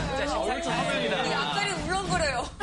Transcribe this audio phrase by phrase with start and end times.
[0.00, 1.32] 진짜 심사위원.
[1.32, 2.48] 앞다리 울렁거려요.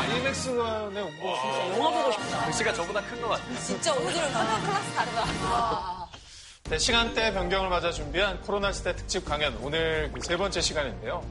[0.00, 1.36] 아이맥스관에 온거
[1.76, 2.44] 영화 보고 싶다.
[2.46, 3.58] 글씨가 저보다 큰 것 같아요.
[3.60, 6.08] 진짜 오늘은 화면 클래스 다르다.
[6.68, 11.22] 네, 시간대 변경을 맞아 준비한 코로나 시대 특집 강연 오늘 그 세 번째 시간인데요.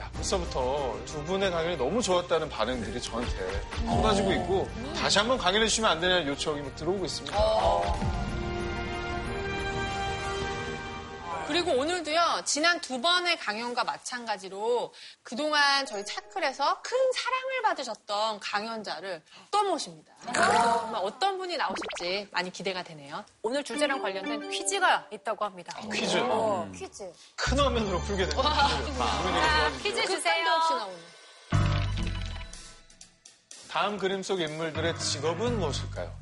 [0.00, 5.90] 야, 벌써부터 두 분의 강연이 너무 좋았다는 반응들이 저한테 쏟아지고 있고 다시 한번 강연해 주시면
[5.90, 7.36] 안 되냐는 요청이 막 들어오고 있습니다.
[11.54, 14.92] 그리고 오늘도요, 지난 두 번의 강연과 마찬가지로
[15.22, 20.12] 그동안 저희 차클에서 큰 사랑을 받으셨던 강연자를 또 모십니다.
[20.32, 23.24] 정말 어떤 분이 나오실지 많이 기대가 되네요.
[23.42, 25.78] 오늘 주제랑 관련된 퀴즈가 있다고 합니다.
[25.92, 26.20] 퀴즈
[26.74, 27.12] 퀴즈.
[27.36, 28.52] 큰 화면으로 풀게 됩니다.
[28.52, 30.50] 자, 퀴즈 주세요.
[30.54, 30.98] 없이 나오는.
[33.70, 36.12] 다음 그림 속 인물들의 직업은 무엇일까요?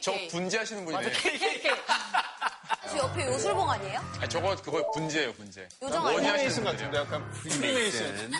[0.00, 1.12] 저 분재하시는 분이네.
[2.90, 4.00] 저 옆에 요술봉 아니에요?
[4.20, 5.68] 아, 저거 그거 분재예요, 분재.
[5.82, 6.22] 요정 아니에요?
[6.22, 6.98] 프리메이슨 하시는 같은데.
[6.98, 8.32] 약간 프리메이슨.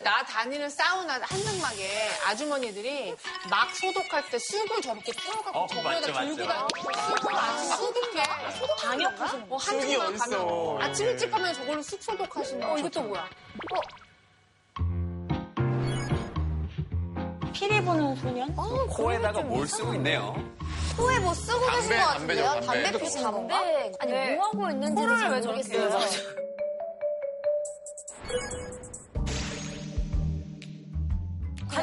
[0.00, 3.14] 나 다니는 사우나 한증막에 아주머니들이
[3.48, 6.52] 막 소독할 때 쑥을 저렇게 태워갖고 어, 저거에다 맞죠, 들고.
[6.52, 8.22] 다니고 쑥을 아주 소독해.
[8.80, 10.18] 방역하시는 어, 쑥이 한증막 어딨어.
[10.76, 13.28] 가면 아침 일찍 가면 저걸로 쑥 소독하시는 어, 이것도 뭐야?
[17.52, 18.56] 피리 부는 소년?
[18.56, 20.34] 코에다가 뭘 쓰고 있네요.
[20.96, 22.66] 코에 뭐 쓰고 계신 담배, 것 담배죠, 같은데요?
[22.66, 22.82] 담배.
[22.82, 23.28] 담배 피시나?
[24.00, 24.34] 아니, 네.
[24.36, 25.90] 뭐 하고 있는지를 코를 잘 모르겠어요.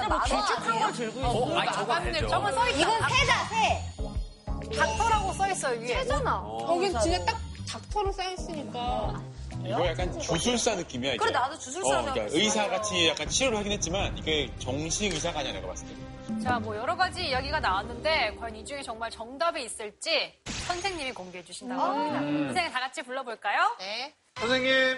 [0.08, 1.30] 뭐 길쭉한 걸 들고 있어.
[1.30, 2.28] 어, 아니, 저거 알죠.
[2.28, 2.78] 저거 써있다.
[2.80, 4.78] 이건 새다, 새.
[4.78, 5.88] 닥터라고 써 있어요, 위에.
[5.88, 6.42] 새잖아.
[6.42, 7.38] 거긴 진짜 딱
[7.68, 9.22] 닥터로 쌓여있으니까.
[9.66, 11.18] 이거 약간 주술사 느낌이야, 이게.
[11.18, 12.38] 그래, 나도 주술사 어, 그러니까 생각했어.
[12.38, 16.44] 의사 같이 약간 치료를 하긴 했지만 이게 정식 의사가 아니야, 내가 봤을 때.
[16.44, 20.34] 자, 뭐 여러 가지 이야기가 나왔는데 과연 이 중에 정말 정답이 있을지
[20.68, 22.20] 선생님이 공개해 주신다고 합니다.
[22.20, 23.76] 선생님 다 같이 불러볼까요?
[23.80, 24.14] 네.
[24.40, 24.98] 선생님,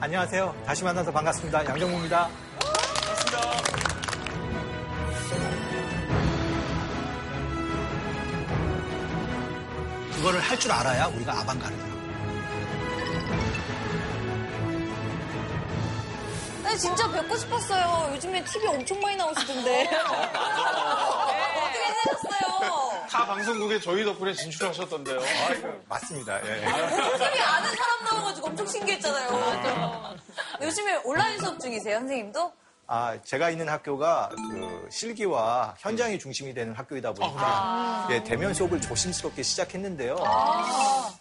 [0.00, 0.54] 안녕하세요.
[0.66, 1.64] 다시 만나서 반갑습니다.
[1.64, 2.28] 양정모입니다.
[10.26, 11.96] 그거를 할 줄 알아야 우리가 아방가르드라고.
[16.64, 18.10] 아니, 진짜 뵙고 싶었어요.
[18.14, 19.84] 요즘에 TV 엄청 많이 나오시던데.
[19.84, 23.06] 어떻게 되셨어요?
[23.08, 25.20] 타 방송국에 저희 덕분에 진출하셨던데요.
[25.48, 25.84] 아이고.
[25.88, 26.40] 맞습니다.
[26.44, 26.64] 예.
[26.66, 30.16] 선생님이 아는 사람 나와가지고 엄청 신기했잖아요.
[30.60, 32.52] 요즘에 온라인 수업 중이세요, 선생님도?
[32.88, 39.42] 아, 제가 있는 학교가 그 실기와 현장이 중심이 되는 학교이다 보니까 예, 대면 수업을 조심스럽게
[39.42, 40.16] 시작했는데요.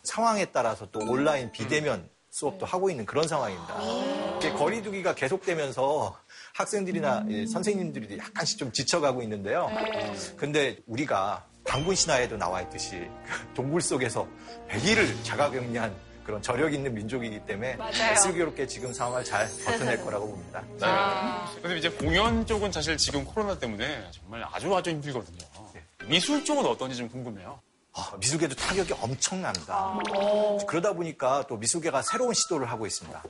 [0.03, 3.75] 상황에 따라서 또 온라인 비대면 수업도 하고 있는 그런 상황입니다.
[4.37, 6.15] 이게 거리두기가 계속되면서
[6.53, 9.71] 학생들이나 예, 선생님들이 약간씩 좀 지쳐가고 있는데요.
[10.37, 13.09] 근데 우리가 방군 신화에도 나와 있듯이
[13.55, 14.27] 동굴 속에서
[14.69, 18.15] 100일을 자가격리한 그런 저력 있는 민족이기 때문에 맞아요.
[18.15, 20.63] 슬기롭게 지금 상황을 잘 버텨낼 거라고 봅니다.
[20.79, 21.61] 네.
[21.61, 25.37] 근데 이제 공연 쪽은 사실 지금 코로나 때문에 정말 아주 아주 힘들거든요.
[26.07, 27.59] 미술 쪽은 어떤지 좀 궁금해요.
[27.93, 29.97] 아, 미술계도 타격이 엄청납니다.
[30.67, 33.23] 그러다 보니까 또 미술계가 새로운 시도를 하고 있습니다.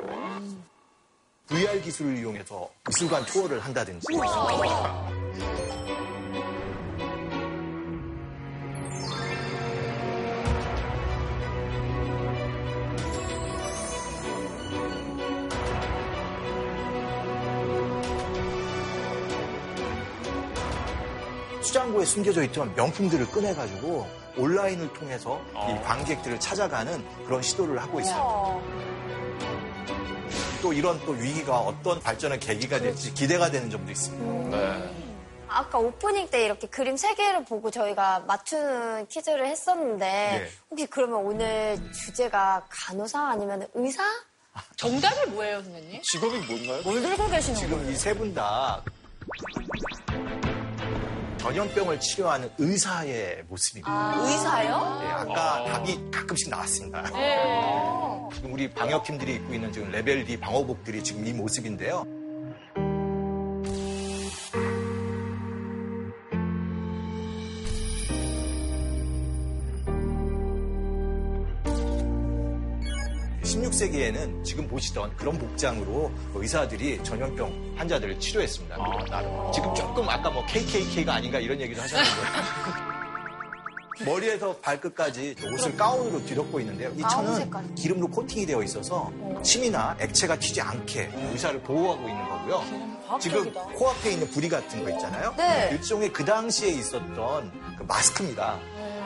[1.47, 4.07] VR 기술을 이용해서 미술관 투어를 한다든지.
[21.65, 28.61] 수장고에 숨겨져 있던 명품들을 꺼내가지고 온라인을 통해서 이 관객들을 찾아가는 그런 시도를 하고 있어요.
[30.61, 34.57] 또 이런 또 위기가 어떤 발전의 계기가 될지 기대가 되는 점도 있습니다.
[35.47, 40.49] 아까 오프닝 때 이렇게 그림 세 개를 보고 저희가 맞추는 퀴즈를 했었는데 네.
[40.69, 44.03] 혹시 그러면 오늘 주제가 간호사 아니면 의사?
[44.75, 46.01] 정답이 뭐예요, 선생님?
[46.03, 46.81] 직업이 뭔가요?
[46.83, 47.77] 뭘 들고 계시는 거예요?
[47.77, 48.81] 지금 이 세 분 다
[51.45, 54.15] 전염병을 치료하는 의사의 모습입니다.
[54.17, 54.99] 의사요?
[55.03, 57.03] 예, 아까 답이 가끔씩 나왔습니다.
[58.33, 62.03] 지금 우리 방역팀들이 입고 있는 지금 레벨 D 방호복들이 지금 이 모습인데요.
[73.55, 78.75] (16 세기에는) 지금 보시던 그런 복장으로 의사들이 전염병 환자들을 치료했습니다.
[79.53, 82.11] 지금 조금 아까 뭐 KKK가 아닌가 이런 얘기도 하셨는데
[84.05, 86.91] 머리에서 발끝까지 옷을 가운으로 뒤덮고 있는데요.
[86.97, 87.75] 이 천은.
[87.75, 89.09] 기름으로 코팅이 되어 있어서
[89.41, 93.19] 침이나 액체가 튀지 않게 의사를 보호하고 있는 거고요.
[93.21, 93.53] 지금.
[93.53, 95.33] 코앞에 있는 부리 같은 거 있잖아요.
[95.37, 95.69] 네.
[95.71, 98.59] 일종의 그 당시에 있었던 그 마스크입니다.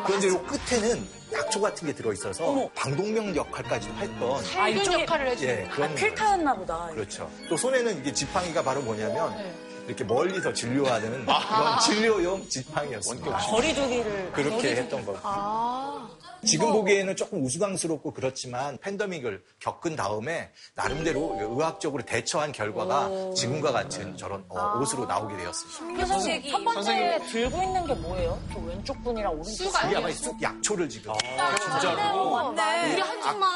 [0.06, 5.54] 그런데 이 끝에는 약초 같은 게 들어있어서 방독면 역할까지도 했던 아, 살균 일종의- 역할을 해주는
[5.54, 6.88] 예, 아, 그런 필터였나 보다.
[6.94, 7.30] 그렇죠.
[7.50, 9.54] 또 손에는 이게 지팡이가 바로 뭐냐면 네.
[9.88, 13.38] 이렇게 멀리서 진료하는 그런 진료용 지팡이였습니다.
[13.38, 14.32] 거리두기를.
[14.34, 15.18] 그렇게 했던 거고.
[15.24, 16.08] 아.
[16.46, 24.46] 지금 보기에는 조금 우스꽝스럽고 그렇지만 팬데믹을 겪은 다음에 나름대로 의학적으로 대처한 결과가 지금과 같은 저런
[24.50, 26.06] 어, 옷으로 나오게 되었습니다.
[26.06, 27.28] 선생님, 첫 번째 선생님.
[27.28, 28.40] 들고 있는 게 뭐예요?
[28.54, 29.96] 저 왼쪽 분이랑 오른쪽 쑥 이게?
[29.98, 31.14] 아마 쑥 약초를 지금.
[31.20, 32.30] 진짜로.
[32.50, 33.48] 우리 한줌마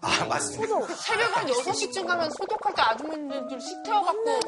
[0.00, 0.94] 아, 맞습니다.
[0.96, 4.40] 새벽 한 6시쯤 가면 소독할 때 아주머니들 식 태워갖고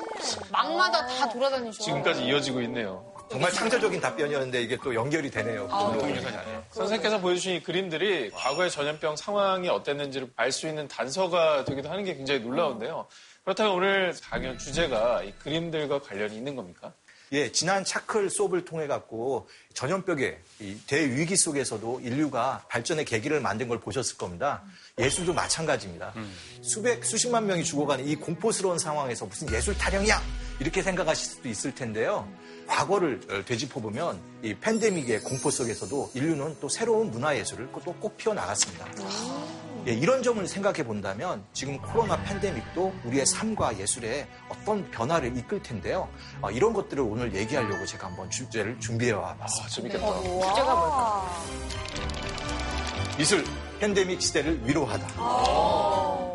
[0.51, 1.83] 막마다 다 돌아다니셔.
[1.85, 3.12] 지금까지 이어지고 있네요.
[3.31, 5.67] 정말 창조적인 답변이었는데 이게 또 연결이 되네요.
[5.69, 6.65] 동영상이 아니에요.
[6.73, 12.15] 선생님께서 보여주신 이 그림들이 과거의 전염병 상황이 어땠는지를 알 수 있는 단서가 되기도 하는 게
[12.15, 13.07] 굉장히 놀라운데요.
[13.45, 16.93] 그렇다면 오늘 강연 주제가 이 그림들과 관련이 있는 겁니까?
[17.33, 23.81] 예, 지난 차클 수업을 통해 갖고 전염병의 이 대위기 속에서도 인류가 발전의 계기를 만든 걸
[23.81, 24.63] 보셨을 겁니다.
[24.99, 26.13] 예술도 마찬가지입니다.
[26.61, 30.21] 수백, 수십만 명이 죽어가는 이 공포스러운 상황에서 무슨 예술 타령이야!
[30.61, 32.29] 이렇게 생각하실 수도 있을 텐데요.
[32.73, 38.87] 과거를 어, 되짚어보면 이 팬데믹의 공포 속에서도 인류는 또 새로운 문화예술을 또꼭 피워 나갔습니다.
[39.87, 46.09] 예, 이런 점을 생각해 본다면 지금 코로나 팬데믹도 우리의 삶과 예술에 어떤 변화를 이끌 텐데요.
[46.41, 49.67] 어, 이런 것들을 오늘 얘기하려고 제가 한번 주제를 준비해 와봤습니다.
[49.67, 50.23] 아, 재밌겠다.
[50.49, 52.43] 주제가 뭘까?
[53.17, 53.45] 미술
[53.81, 55.07] 팬데믹 시대를 위로하다.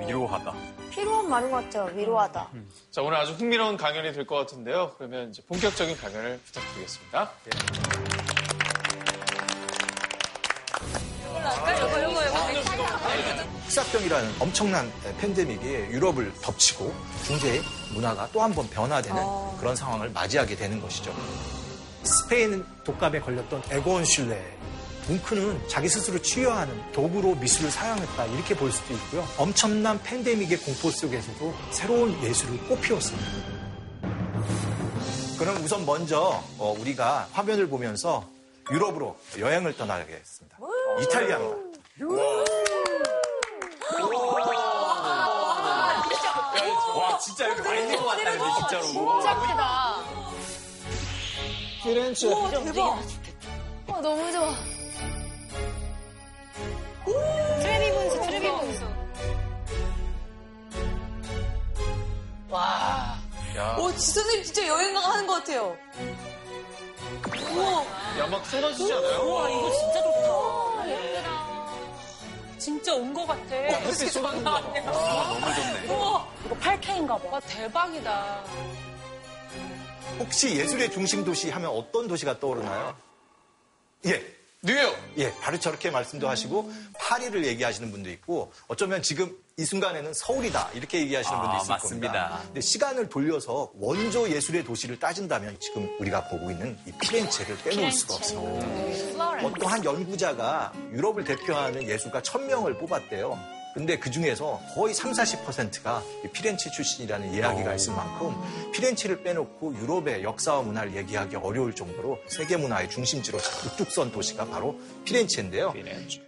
[0.06, 0.54] 위로하다.
[0.92, 1.92] 필요한 말인 것 같아요.
[1.96, 2.50] 위로하다.
[2.92, 4.94] 자, 오늘 아주 흥미로운 강연이 될 것 같은데요.
[4.98, 7.32] 그러면 이제 본격적인 강연을 부탁드리겠습니다.
[13.66, 16.94] 흑사병이라는 엄청난 팬데믹이 유럽을 덮치고
[17.26, 17.62] 중세
[17.94, 19.22] 문화가 또 한 번 변화되는
[19.60, 21.14] 그런 상황을 맞이하게 되는 것이죠.
[22.04, 24.57] 스페인 독감에 걸렸던 에고온 슐레.
[25.08, 29.26] 뭉크는 자기 스스로 치유하는 도구로 미술을 사용했다 이렇게 볼 수도 있고요.
[29.38, 33.28] 엄청난 팬데믹의 공포 속에서도 새로운 예술을 꽃피웠습니다.
[35.40, 38.28] 그럼 우선 먼저 어, 우리가 화면을 보면서
[38.72, 40.58] 유럽으로 여행을 떠나겠습니다.
[41.02, 41.68] 이탈리아입니다.
[46.98, 48.84] 와, 진짜 여기 와 있는 것 같다, 근데 진짜로.
[48.84, 50.04] 진짜 크다.
[51.84, 52.30] 피렌체.
[52.64, 53.00] 대박.
[53.88, 54.77] 와, 너무 좋아.
[57.62, 58.84] 트레비분스, 트레비분스.
[62.50, 63.18] 와.
[63.80, 65.76] 오, 지 선생님 진짜 여행 가는 것 같아요.
[67.56, 67.84] 우와.
[68.20, 69.30] 야, 막 쏟아지지 않아요?
[69.34, 70.28] 와, 이거 진짜 좋다.
[72.60, 73.56] 진짜 온 것 같아.
[73.56, 74.62] 햇빛 쏟아지는 거 봐.
[74.62, 75.82] 너무 좋네.
[75.86, 76.28] 이거
[76.60, 77.30] 8K인가 봐.
[77.32, 78.44] 와, 대박이다.
[80.20, 82.96] 혹시 예술의 중심 도시 하면 어떤 도시가 떠오르나요?
[84.08, 84.37] 예.
[84.64, 84.96] 뉴욕!
[85.18, 91.00] 예, 바로 저렇게 말씀도 하시고 파리를 얘기하시는 분도 있고 어쩌면 지금 이 순간에는 서울이다 이렇게
[91.02, 92.12] 얘기하시는 분도 아, 있을 맞습니다.
[92.12, 92.42] 겁니다.
[92.46, 98.16] 근데 시간을 돌려서 원조 예술의 도시를 따진다면 지금 우리가 보고 있는 이 피렌체를 빼놓을 수가
[98.16, 99.46] 없습니다.
[99.46, 103.57] 어떠한 연구자가 유럽을 대표하는 예술가 1000명을 뽑았대요.
[103.78, 106.02] 근데 그 중에서 거의 3, 40%가
[106.34, 108.34] 피렌체 출신이라는 이야기가 있을 만큼
[108.74, 114.80] 피렌체를 빼놓고 유럽의 역사와 문화를 얘기하기 어려울 정도로 세계 문화의 중심지로 우뚝 선 도시가 바로
[115.06, 115.74] 피렌체인데요.
[115.74, 116.24] 피렌체.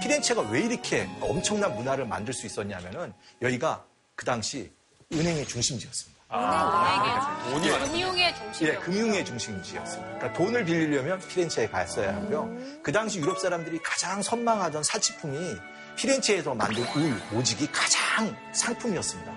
[0.00, 3.12] 피렌체가 왜 이렇게 엄청난 문화를 만들 수 있었냐면은
[3.42, 3.84] 여기가
[4.14, 4.72] 그 당시
[5.12, 6.19] 은행의 중심지였습니다.
[6.30, 7.84] 돈이 많아.
[7.86, 8.66] 금융의 중심.
[8.68, 10.18] 예, 금융의 중심지였습니다.
[10.18, 12.48] 그러니까 돈을 빌리려면 피렌체에 갔어야 하고요.
[12.82, 15.56] 그 당시 유럽 사람들이 가장 선망하던 사치품이
[15.96, 19.32] 피렌체에서 만든 울, 오직이 가장 상품이었습니다.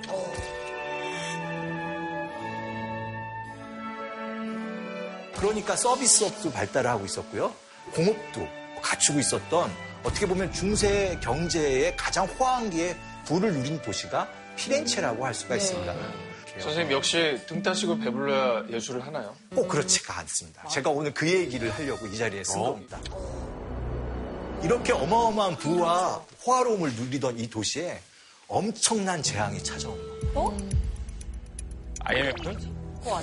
[5.40, 7.54] 그러니까 서비스업도 발달을 하고 있었고요.
[7.94, 8.48] 공업도
[8.82, 9.72] 갖추고 있었던
[10.04, 12.96] 어떻게 보면 중세 경제의 가장 호황기에
[13.26, 15.94] 부를 누린 도시가 피렌체라고 할 수가 있습니다.
[16.60, 19.36] 선생님 역시 등 따시고 배불러야 예술을 하나요?
[19.56, 20.68] 꼭 그렇지가 않습니다.
[20.68, 23.00] 제가 오늘 그 얘기를 하려고 이 자리에 쓴 겁니다.
[24.62, 28.00] 이렇게 어마어마한 부와 호화로움을 누리던 이 도시에
[28.48, 29.98] 엄청난 재앙이 찾아온
[30.34, 30.78] 겁니다.
[32.06, 32.58] IMF?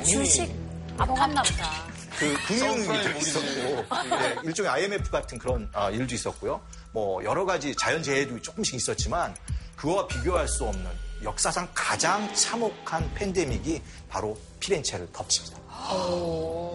[0.04, 0.52] 주식.
[0.98, 1.90] 아팠나 보다.
[2.18, 6.60] 그 금융위기도 있었고 네, 일종의 IMF 같은 그런 아, 일도 있었고요.
[6.92, 9.34] 뭐 여러 가지 자연재해도 조금씩 있었지만
[9.76, 10.84] 그와 비교할 수 없는
[11.22, 15.58] 역사상 가장 참혹한 팬데믹이 바로 피렌체를 덮칩니다.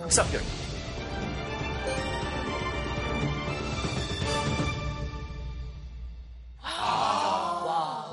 [0.03, 0.45] 흑사병이.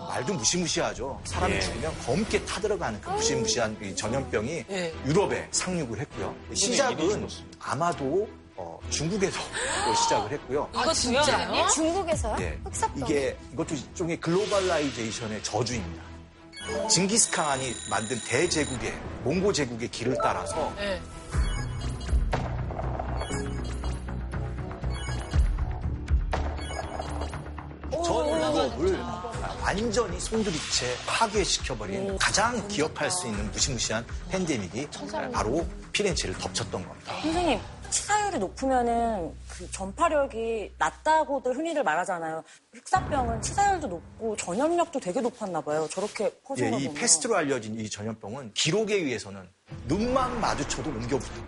[0.09, 1.21] 말도 무시무시하죠.
[1.25, 4.65] 사람이 죽으면 검게 타들어가는 그 무시무시한 이 전염병이
[5.07, 6.35] 유럽에 상륙을 했고요.
[6.55, 9.41] 시작은 아마도 어, 중국에서
[9.87, 10.69] 또 시작을 했고요.
[10.73, 11.67] 이거 진짜요?
[11.69, 12.37] 중국에서요?
[12.41, 12.61] 예.
[12.65, 13.09] 흑사병.
[13.09, 16.12] 이게 이것도 일종의 globalization의 저주입니다.
[16.89, 18.93] 징기스칸이 만든 대제국의
[19.25, 21.01] 몽고 제국의 길을 따라서 네.
[28.05, 28.99] 전 유럽을
[29.63, 34.89] 완전히 송두리째 파괴시켜버린 가장 기억할 수 있는 무시무시한 팬데믹이
[35.33, 37.15] 바로 피렌체를 덮쳤던 겁니다.
[37.23, 37.61] 선생님,
[37.93, 42.43] 치사율이 높으면은 그 전파력이 낮다고들 흔히들 말하잖아요.
[42.73, 45.87] 흑사병은 치사율도 높고 전염력도 되게 높았나 봐요.
[45.91, 46.95] 저렇게 퍼진 예, 거이 보면.
[47.01, 49.47] 패스트로 알려진 이 전염병은 기록에 의해서는
[49.87, 51.45] 눈만 마주쳐도 옮겨붙어요.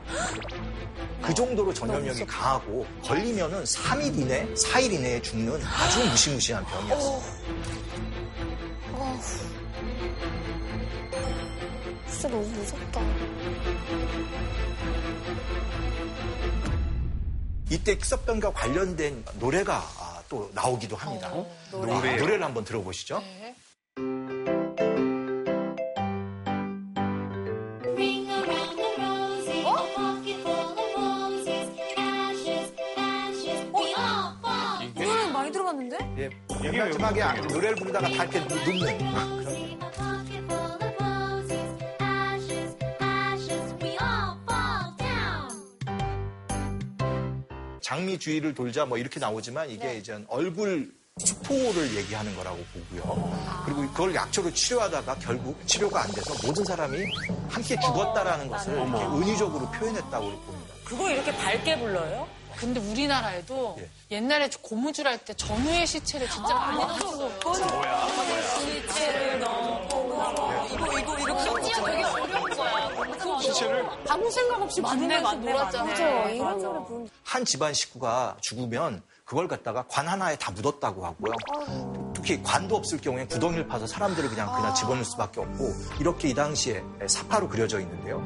[1.23, 7.23] 그 정도로 전염력이 강하고 걸리면은 3일 이내, 4일 이내에 죽는 아주 무시무시한 병이었어요.
[12.07, 13.01] 진짜 너무 무섭다.
[17.71, 21.33] 이때 흑사병과 관련된 노래가 아, 또 나오기도 합니다.
[21.71, 22.17] 노래.
[22.17, 23.23] 노래를 한번 들어보시죠.
[33.75, 34.93] All fall.
[34.95, 35.97] 노래는 많이 들어봤는데?
[36.19, 36.31] 예,
[36.71, 38.99] 맨 마지막에 아- 노래를 부르다가 다 이렇게 눕- 눕는
[48.05, 50.93] 장미 주위를 돌자 뭐 이렇게 나오지만 이게 이제 얼굴
[51.25, 53.63] 수포를 얘기하는 거라고 보고요.
[53.65, 56.99] 그리고 그걸 약초로 치료하다가 결국 치료가 안 돼서 모든 사람이
[57.49, 60.75] 함께 죽었다라는 것을 이렇게 은유적으로 표현했다고 봅니다.
[60.85, 62.29] 그거 이렇게 밝게 불러요?
[62.57, 63.91] 근데 우리나라에도 예.
[64.17, 67.33] 옛날에 고무줄 할 때 전우의 시체를 진짜 많이 넣었어요.
[68.61, 72.03] 시체를 넣고 이거 이거 이렇게 심지어 되게
[73.55, 75.85] 시체를 아무 생각 없이 만들면서 놀았잖아요.
[75.85, 76.31] 맞아.
[76.31, 81.33] 이런 노래 부르는 한 집안 식구가 죽으면 그걸 갖다가 관 하나에 다 묻었다고 하고요.
[82.15, 86.83] 특히 관도 없을 경우에 구덩이를 파서 사람들을 그냥 그냥 집어넣을 수밖에 없고 이렇게 이 당시에
[87.07, 88.19] 사파로 그려져 있는데요.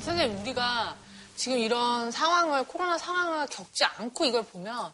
[0.00, 0.96] 선생님 우리가
[1.36, 4.92] 지금 이런 상황을 코로나 상황을 겪지 않고 이걸 보면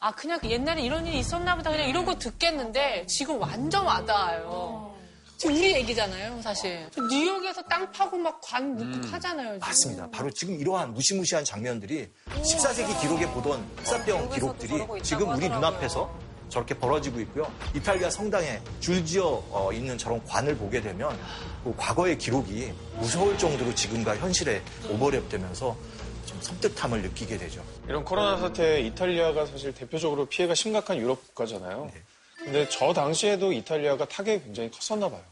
[0.00, 4.94] 아 그냥 옛날에 이런 일이 있었나 보다 그냥 이런 거 듣겠는데 지금 완전 와닿아요.
[5.36, 6.88] 지금 우리 얘기잖아요 사실.
[7.10, 9.54] 뉴욕에서 땅 파고 막 관 묻고 하잖아요.
[9.54, 9.58] 지금.
[9.60, 10.08] 맞습니다.
[10.10, 16.08] 바로 지금 이러한 무시무시한 장면들이 14세기 기록에 보던 흑사병 기록들이 지금 우리 눈앞에서
[16.48, 17.52] 저렇게 벌어지고 있고요.
[17.74, 21.18] 이탈리아 성당에 줄지어 어, 있는 저런 관을 보게 되면
[21.64, 25.76] 그 과거의 기록이 무서울 정도로 지금과 현실에 오버랩되면서
[26.24, 27.62] 좀 섬뜩함을 느끼게 되죠.
[27.88, 31.90] 이런 코로나 사태에 이탈리아가 사실 대표적으로 피해가 심각한 유럽 국가잖아요.
[32.36, 35.22] 근데 저 당시에도 이탈리아가 타격이 굉장히 컸었나 봐요.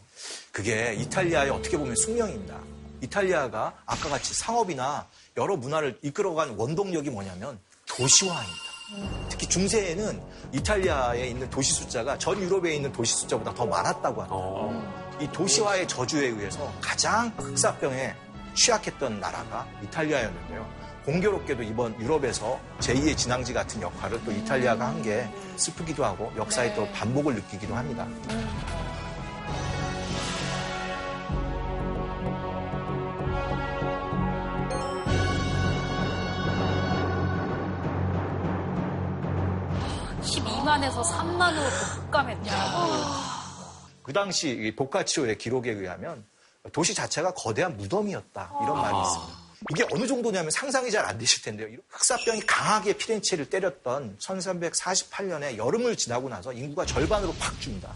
[0.53, 2.59] 그게 이탈리아의 어떻게 보면 숙명입니다.
[3.03, 9.29] 이탈리아가 아까 같이 상업이나 여러 문화를 이끌어간 원동력이 뭐냐면 도시화입니다.
[9.29, 10.23] 특히 중세에는
[10.53, 15.21] 이탈리아에 있는 도시 숫자가 전 유럽에 있는 도시 숫자보다 더 많았다고 합니다.
[15.21, 18.15] 이 도시화의 저주에 의해서 가장 흑사병에
[18.55, 20.86] 취약했던 나라가 이탈리아였는데요.
[21.07, 26.91] 공교롭게도 이번 유럽에서 제2의 진앙지 같은 역할을 또 이탈리아가 한 게 슬프기도 하고 역사의 또
[26.93, 28.07] 반복을 느끼기도 합니다.
[28.29, 29.57] 아,
[40.23, 42.53] 12만에서 3만으로 급감했다.
[44.03, 46.25] 그 당시 이 보카치오의 기록에 의하면
[46.73, 49.36] 도시 자체가 거대한 무덤이었다 이런 말이 있습니다.
[49.71, 51.69] 이게 어느 정도냐면 상상이 잘 안 되실 텐데요.
[51.69, 57.95] 이 흑사병이 강하게 피렌체를 때렸던 1348년에 여름을 지나고 나서 인구가 절반으로 팍 줍니다.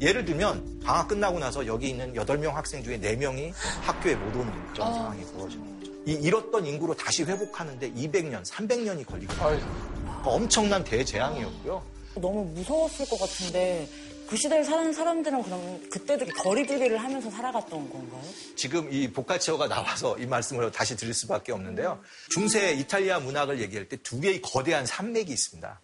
[0.00, 3.52] 예를 들면 방학 끝나고 나서 여기 있는 8명 학생 중에 4명이
[3.82, 5.92] 학교에 못 오는 그런 상황이 벌어지는 거죠.
[6.06, 9.48] 이 잃었던 인구로 다시 회복하는데 200년, 300년이 걸리거든요.
[9.48, 11.82] 그러니까 엄청난 대재앙이었고요.
[12.14, 13.88] 너무 무서웠을 것 같은데
[14.28, 18.22] 그 시대에 사는 사람들은 그럼 그때도 거리두기를 하면서 살아갔던 건가요?
[18.56, 22.00] 지금 이 보카치오가 나와서 이 말씀을 다시 드릴 수밖에 없는데요.
[22.30, 25.80] 중세 이탈리아 문학을 얘기할 때 두 개의 거대한 산맥이 있습니다.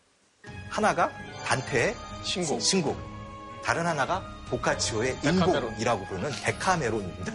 [0.71, 1.11] 하나가
[1.45, 2.97] 단테의 신곡, 신곡.
[3.63, 7.33] 다른 하나가 보카치오의 인곡이라고 부르는 데카메론입니다.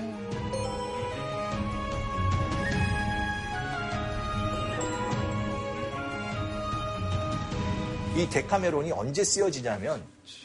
[8.15, 10.03] 이 데카메론이 언제 쓰여지냐면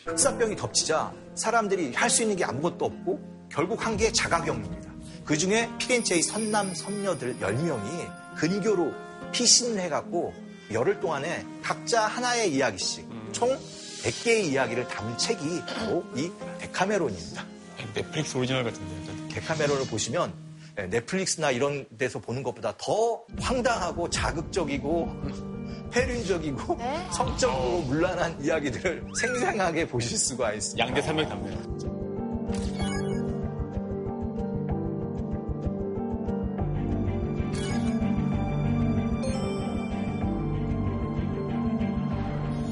[0.08, 4.88] 흑사병이 덮치자 사람들이 할 수 있는 게 아무것도 없고 결국 한 게 자가격리입니다.
[5.24, 8.92] 그 중에 피렌체의 선남 선녀들 10명이 근교로
[9.32, 10.32] 피신을 해갖고
[10.72, 13.48] 열흘 동안에 각자 하나의 이야기씩 총
[14.02, 17.44] 100개의 이야기를 담은 책이 바로 이 데카메론입니다.
[17.94, 19.34] 넷플릭스 오리지널 같은데.
[19.34, 20.47] 데카메론을 보시면 네,
[20.87, 25.08] 넷플릭스나 이런 데서 보는 것보다 더 황당하고 자극적이고
[25.90, 27.06] 폐륜적이고 네?
[27.11, 30.87] 성적으로 문란한 이야기들을 생생하게 보실 수가 있습니다.
[30.87, 31.78] 양대 산맥 담네요.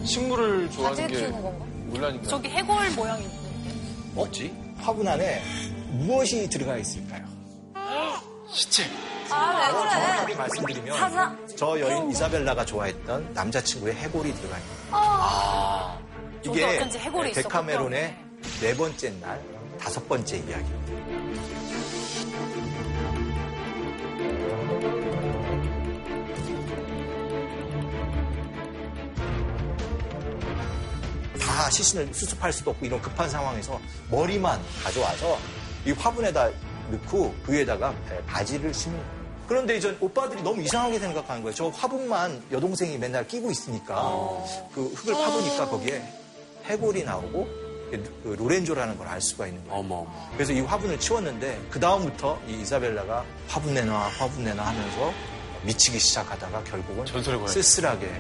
[0.05, 1.29] 식물을 좋아하는 게?
[1.87, 2.29] 물란인가요?
[2.29, 3.27] 저기 해골 모양이
[4.15, 4.55] 뭐지?
[4.79, 5.43] 화분 안에
[5.91, 7.26] 무엇이 들어가 있을까요?
[8.49, 8.85] 시체.
[9.31, 9.91] 아, 왜 그래?
[9.91, 11.37] 정확하게 말씀드리면 사사?
[11.57, 14.87] 저 여인 이사벨라가 좋아했던 남자친구의 해골이 들어가 있는 거예요.
[14.93, 15.99] 아.
[16.45, 16.67] 저도 이게
[17.01, 17.33] 해골이.
[17.33, 18.17] 데카메론의
[18.61, 19.43] 네 번째 날
[19.79, 20.97] 다섯 번째 이야기입니다.
[31.39, 35.39] 다 시신을 수습할 수도 없고 이런 급한 상황에서 머리만 가져와서
[35.85, 36.51] 이 화분에다
[36.91, 37.95] 넣고 그 위에다가
[38.27, 39.17] 바지를 신는 거예요.
[39.49, 41.55] 그런데 이제 오빠들이 너무 이상하게 생각하는 거예요.
[41.55, 43.95] 저 화분만 여동생이 맨날 끼고 있으니까
[44.75, 46.03] 그 흙을 파보니까 거기에
[46.65, 47.47] 해골이 나오고
[48.25, 49.79] 그 로렌조라는 걸 알 수가 있는 거예요.
[49.79, 50.05] 어머.
[50.35, 55.13] 그래서 이 화분을 치웠는데 그 다음부터 이 이사벨라가 화분 내놔 화분 내놔 하면서
[55.63, 57.07] 미치기 시작하다가 결국은.
[57.47, 58.11] 쓸쓸하게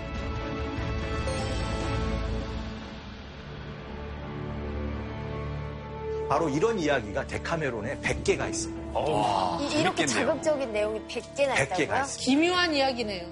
[6.36, 8.98] 바로 이런 이야기가 데카메론에 100개가 있습니다.
[8.98, 10.06] 와, 이, 재밌겠네요.
[10.06, 12.02] 자극적인 내용이 100개나 100개가 있다고요?
[12.02, 12.06] 있습니다.
[12.18, 13.26] 기묘한 이야기네요.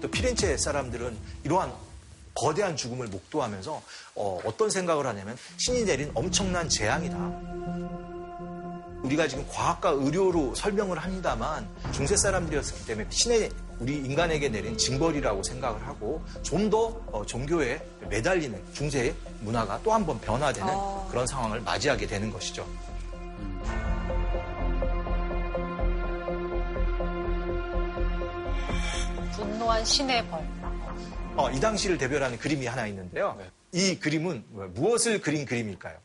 [0.00, 1.70] 또 피렌체 사람들은 이러한
[2.34, 3.82] 거대한 죽음을 목도하면서
[4.14, 8.13] 어, 떤 생각을 하냐면 신이 내린 엄청난 재앙이다.
[9.04, 15.86] 우리가 지금 과학과 의료로 설명을 합니다만 중세 사람들이었기 때문에 신의 우리 인간에게 내린 징벌이라고 생각을
[15.86, 20.68] 하고 좀 더 종교에 매달리는 중세의 문화가 또 한 번 변화되는
[21.10, 22.66] 그런 상황을 맞이하게 되는 것이죠.
[29.32, 30.40] 분노한 신의 벌.
[31.36, 33.36] 어, 이 당시를 대별하는 그림이 하나 있는데요.
[33.72, 35.98] 이 그림은 무엇을 그린 그림일까요?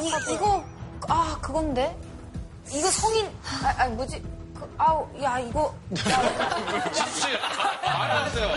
[0.00, 0.64] 이, 이거,
[1.08, 1.96] 아, 그건데?
[2.70, 3.26] 이거 성인,
[3.64, 4.22] 아, 아니, 뭐지?
[4.54, 5.74] 그, 아우, 야, 이거.
[7.84, 8.48] 말하세요.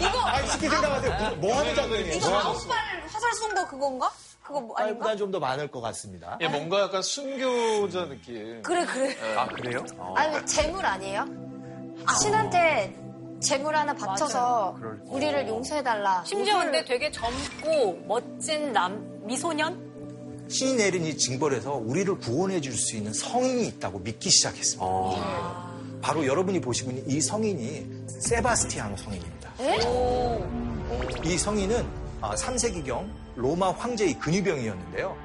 [0.00, 1.36] 이거, 아, 쉽게 생각하세요.
[1.36, 2.14] 뭐 하는 장면이에요?
[2.14, 2.76] 이거 뭐 하는 아홉발
[3.08, 4.10] 화살 쏜 거 그건가?
[4.42, 4.94] 그거 뭐 아닌가?
[4.98, 6.36] 딸보단 좀더 많을 것 같습니다.
[6.40, 8.62] 예, 뭔가 약간 순교자 느낌.
[8.62, 9.16] 그래, 그래.
[9.38, 9.84] 아, 그래요?
[10.16, 11.24] 아니, 재물 아니에요?
[12.20, 12.94] 신한테
[13.40, 16.24] 재물 하나 바쳐서 우리를 용서해달라.
[16.26, 19.93] 심지어 근데 되게 젊고 멋진 남 미소년?
[20.48, 24.84] 신이 내린 이 징벌에서 우리를 구원해 줄 수 있는 성인이 있다고 믿기 시작했습니다.
[26.02, 27.86] 바로 여러분이 보시고 있는 이 성인이
[28.20, 29.52] 세바스티아노 성인입니다.
[31.24, 31.86] 이 성인은
[32.20, 35.16] 3세기경 로마 황제의 근위병이었는데요.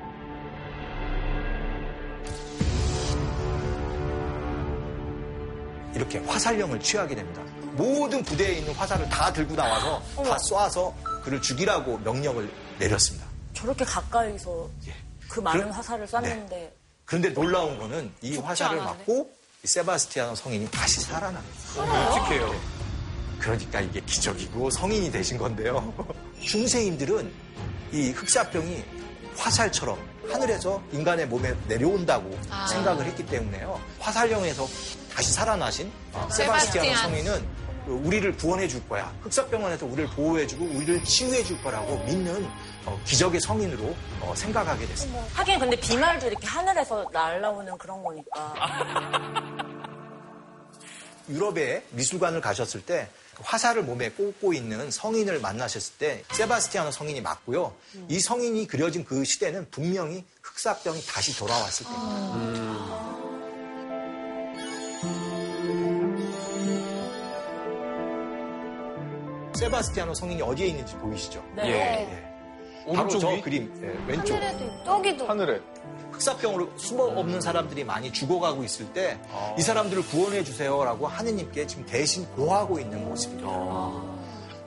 [5.95, 7.41] 이렇게 화살령을 취하게 됩니다.
[7.73, 13.27] 모든 부대에 있는 화살을 다 들고 나와서 다 쏴서 그를 죽이라고 명령을 내렸습니다.
[13.53, 14.93] 저렇게 가까이서 예.
[15.29, 16.73] 그 많은 그럼- 화살을 쐈는데
[17.05, 18.97] 그런데 놀라운 거는 이 화살을 않았네.
[18.99, 19.31] 맞고
[19.63, 21.81] 이 세바스티아노 성인이 다시 살아납니다.
[21.81, 22.55] 어떡해요.
[23.39, 25.93] 그러니까 이게 기적이고 성인이 되신 건데요.
[26.41, 27.31] 중세인들은
[27.93, 28.83] 이 흑사병이
[29.37, 29.97] 화살처럼
[30.29, 32.29] 하늘에서 인간의 몸에 내려온다고
[32.69, 33.79] 생각을 했기 때문에요.
[33.99, 34.67] 화살령에서
[35.11, 36.95] 다시 살아나신 어, 세바스티아노 세바스티안.
[36.97, 37.47] 성인은
[37.87, 39.11] 우리를 구원해 줄 거야.
[39.21, 42.47] 흑사병원에서 우리를 보호해 주고 우리를 치유해 줄 거라고 믿는
[42.89, 45.23] 어, 기적의 성인으로 어, 생각하게 됐습니다.
[45.33, 48.55] 하긴 근데 비말도 이렇게 하늘에서 날라오는 그런 거니까
[51.29, 57.71] 유럽에 미술관을 가셨을 때그 화살을 몸에 꽂고 있는 성인을 만나셨을 때 세바스티아노 성인이 맞고요.
[58.07, 63.09] 이 성인이 그려진 그 시대는 분명히 흑사병이 다시 돌아왔을 때입니다.
[69.53, 71.45] 세바스티아노 성인이 어디에 있는지 보이시죠?
[71.55, 71.69] 네.
[71.69, 72.28] 예.
[72.85, 73.41] 바로 오른쪽 저 위?
[73.41, 74.83] 그림 예, 왼쪽 하늘에도 있고.
[74.85, 75.27] 저기도.
[75.27, 75.59] 하늘에.
[76.11, 79.17] 흑사병으로 숨어 없는 사람들이 많이 죽어가고 있을 때
[79.57, 83.47] 이 사람들을 구원해 주세요라고 하느님께 지금 대신 고하고 있는 모습입니다.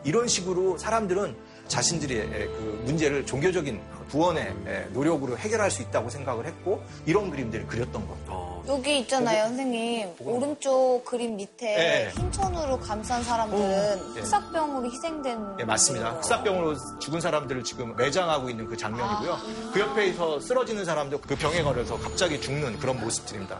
[0.05, 1.37] 이런 식으로 사람들은
[1.73, 3.81] 자신들의 에, 그 문제를 종교적인
[4.11, 8.33] 구원의 에, 노력으로 해결할 수 있다고 생각을 했고 이런 그림들을 그렸던 겁니다.
[8.69, 10.11] 여기 있잖아요, 선생님.
[10.21, 12.11] 오른쪽 그림 밑에 네.
[12.15, 14.21] 흰천으로 감싼 사람들은 네.
[14.21, 15.57] 흑사병으로 희생된.
[15.57, 16.11] 네, 맞습니다.
[16.11, 19.39] 흑사병으로 죽은 사람들을 지금 매장하고 있는 그 장면이고요.
[19.73, 23.59] 그 옆에서 쓰러지는 사람도 그 병에 걸려서 갑자기 죽는 그런 모습들입니다.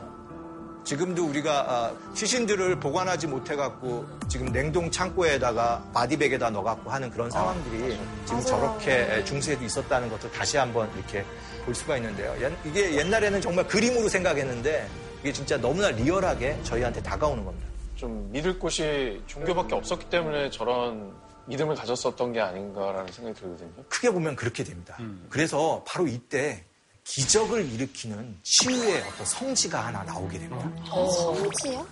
[0.85, 7.79] 지금도 우리가 아, 시신들을 보관하지 못해갖고 지금 냉동 창고에다가 바디백에다 넣어갖고 하는 그런 상황들이
[8.25, 8.45] 지금 맞아요.
[8.45, 11.25] 저렇게 중세에도 있었다는 것을 다시 한번 이렇게
[11.65, 12.35] 볼 수가 있는데요.
[12.43, 14.89] 옛- 이게 옛날에는 정말 그림으로 생각했는데
[15.21, 17.69] 이게 진짜 너무나 리얼하게 저희한테 다가오는 겁니다.
[17.95, 21.13] 좀 믿을 곳이 종교밖에 없었기 때문에 저런
[21.47, 23.71] 믿음을 가졌었던 게 아닌가라는 생각이 들거든요.
[23.89, 24.99] 크게 보면 그렇게 됩니다.
[25.29, 26.65] 그래서 바로 이때
[27.05, 30.71] 기적을 일으키는 치유의 어떤 성지가 하나 나오게 됩니다.
[30.87, 31.87] 성지요?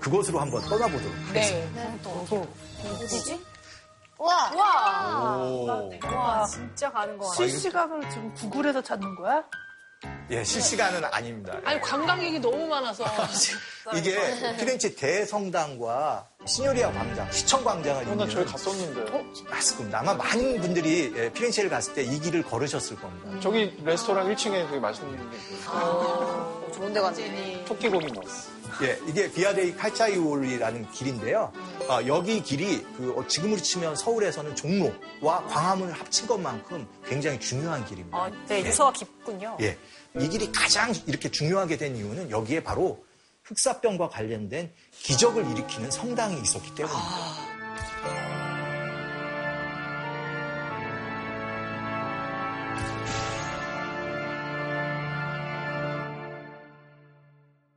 [0.00, 1.82] 그것으로 한번 떠나보도록 하겠습니다.
[1.82, 1.98] 네.
[2.90, 3.44] 어디지?
[4.18, 5.36] 와!
[5.46, 5.66] 오.
[6.04, 7.36] 와, 진짜 가는 거 같아.
[7.36, 9.44] 실시간으로 지금 구글에서 찾는 거야?
[10.30, 11.58] 예, 실시간은 아닙니다.
[11.64, 13.04] 아니 관광객이 너무 많아서
[13.96, 19.24] 이게 피렌체 대성당과 시뇨리아 광장, 시청 광장을 어, 나 저기 잇는 갔었는데.
[19.50, 20.00] 맞습니다.
[20.00, 23.38] 아마 많은 분들이 예, 피렌체를 갔을 때 이 길을 걸으셨을 겁니다.
[23.40, 26.70] 저기 레스토랑 1층에 되게 맛있는 게 있어요.
[26.74, 27.64] 좋은 데 갔네.
[27.66, 28.50] 토끼고기 먹었어.
[28.82, 31.52] 예, 이게 비아데이 칼차이올리라는 길인데요.
[31.88, 38.16] 아, 여기 길이 그 어, 지금으로 치면 서울에서는 종로와 광화문을 합친 것만큼 굉장히 중요한 길입니다.
[38.16, 39.56] 아, 네, 유서가 깊군요.
[39.60, 39.76] 예.
[40.18, 43.04] 이 길이 가장 이렇게 중요하게 된 이유는 여기에 바로
[43.48, 47.48] 흑사병과 관련된 기적을 일으키는 성당이 있었기 때문입니다.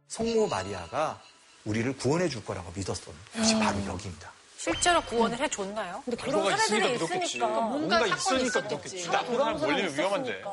[0.10, 1.22] 성모 마리아가
[1.64, 4.30] 우리를 구원해 줄 거라고 믿었던 것이 바로 여기입니다.
[4.58, 6.02] 실제로 구원을 해줬나요?
[6.04, 7.24] 근데 그런 사례들이 있으니까.
[7.26, 7.48] 있으니까.
[7.48, 8.62] 뭔가 뭔가 사건이 있으니까.
[8.70, 9.10] 믿었겠지.
[9.10, 10.44] 나쁜 사람 걸리면 위험한데.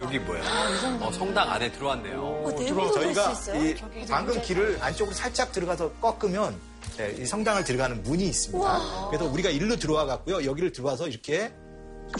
[0.00, 0.42] 여기 뭐야?
[1.00, 2.22] 어, 성당 안에 들어왔네요.
[2.22, 3.58] 어, 내부로 들어서 갈 저희가?
[3.58, 6.56] 이 방금 길을 안쪽으로 살짝 들어가서 꺾으면
[7.00, 9.08] 예, 이 성당을 들어가는 문이 있습니다.
[9.10, 10.44] 그래서 우리가 일로 들어와 갖고요.
[10.44, 11.52] 여기를 들어와서 이렇게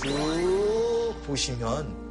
[0.03, 2.09] 쭉 보시면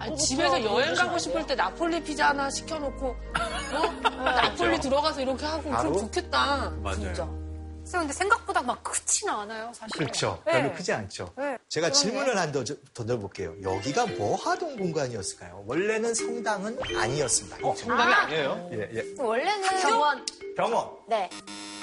[0.00, 4.10] 아니, 집에서 여행 가고 싶을 때 나폴리 피자 하나 시켜놓고 어?
[4.22, 5.92] 나폴리 들어가서 이렇게 하고 바로?
[5.92, 6.70] 그럼 좋겠다.
[6.82, 7.14] 맞아요.
[7.14, 7.47] 선생
[7.96, 9.96] 님, 근데 생각보다 막 크지는 않아요, 사실.
[9.96, 10.42] 그렇죠.
[10.46, 10.52] 네.
[10.52, 11.32] 별로 크지 않죠.
[11.36, 11.56] 네.
[11.68, 12.62] 제가 질문을 한 더
[12.94, 13.54] 던져볼게요.
[13.62, 15.64] 여기가 뭐 하던 공간이었을까요?
[15.66, 17.58] 원래는 성당은 아니었습니다.
[17.62, 18.70] 어, 성당이 아 니에요?
[18.72, 19.04] 예, 예.
[19.18, 20.26] 원래는 병원.
[20.56, 21.30] 병원, 네.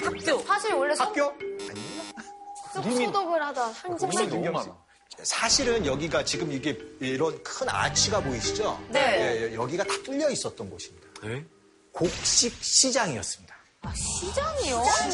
[0.02, 0.38] 학교.
[0.44, 1.24] 사실 원래 성, 학교?
[1.24, 3.06] 아닙니다.
[3.06, 4.76] 소독을 하던 그림이 한증만 너무 많아.
[5.22, 8.78] 사실은 여기가 지금 이게 이런 큰 아치가 보이시죠?
[8.90, 9.00] 네.
[9.00, 11.06] 예, 예, 여기가 다 뚫려 있었던 곳입니다.
[11.22, 11.44] 네?
[11.92, 13.56] 곡식 시장이었습니다.
[13.94, 14.82] 시장이요?
[14.84, 15.08] 예.
[15.08, 15.10] 이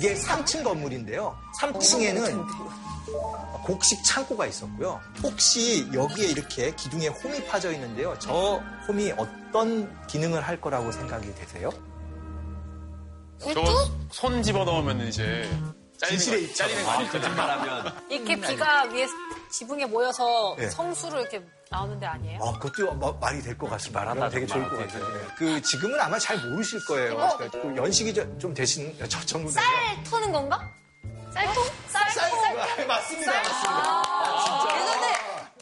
[0.00, 1.36] 게 3층 건물인데요.
[1.60, 2.46] 3층에는
[3.64, 5.00] 곡식 창고가 있었고요.
[5.22, 8.16] 혹시 여기에 이렇게 기둥에 홈이 파져 있는데요.
[8.18, 11.70] 저 홈이 어떤 기능을 할 거라고 생각이 되세요?
[13.38, 15.48] 저손 집어 넣으면 이제
[15.98, 17.10] 잘리는 진실의 거, 입 잘리는 거 아니에요?
[17.12, 19.06] 거짓말하면 이렇게 비가 위에
[19.50, 20.68] 지붕에 모여서 네.
[20.70, 22.40] 성수로 이렇게 나오는 데 아니에요?
[22.42, 24.00] 아, 그것도 뭐- 말이 될 것 같습니다.
[24.00, 25.04] 말하다 되게 좋을 것 같아요.
[25.04, 25.26] 예.
[25.36, 27.16] 그 지금은 아마 잘 모르실 거예요.
[27.38, 29.64] 그또 연식이 저- 좀 되신 저 정도 되면 쌀
[30.04, 30.60] 터는 건가?
[31.32, 31.64] 쌀통?
[31.88, 32.60] 쌀, 쌀, 쌀.
[32.60, 33.32] 아, 맞습니다.
[33.32, 34.72] 맞습니다.
[34.80, 35.15] 예전에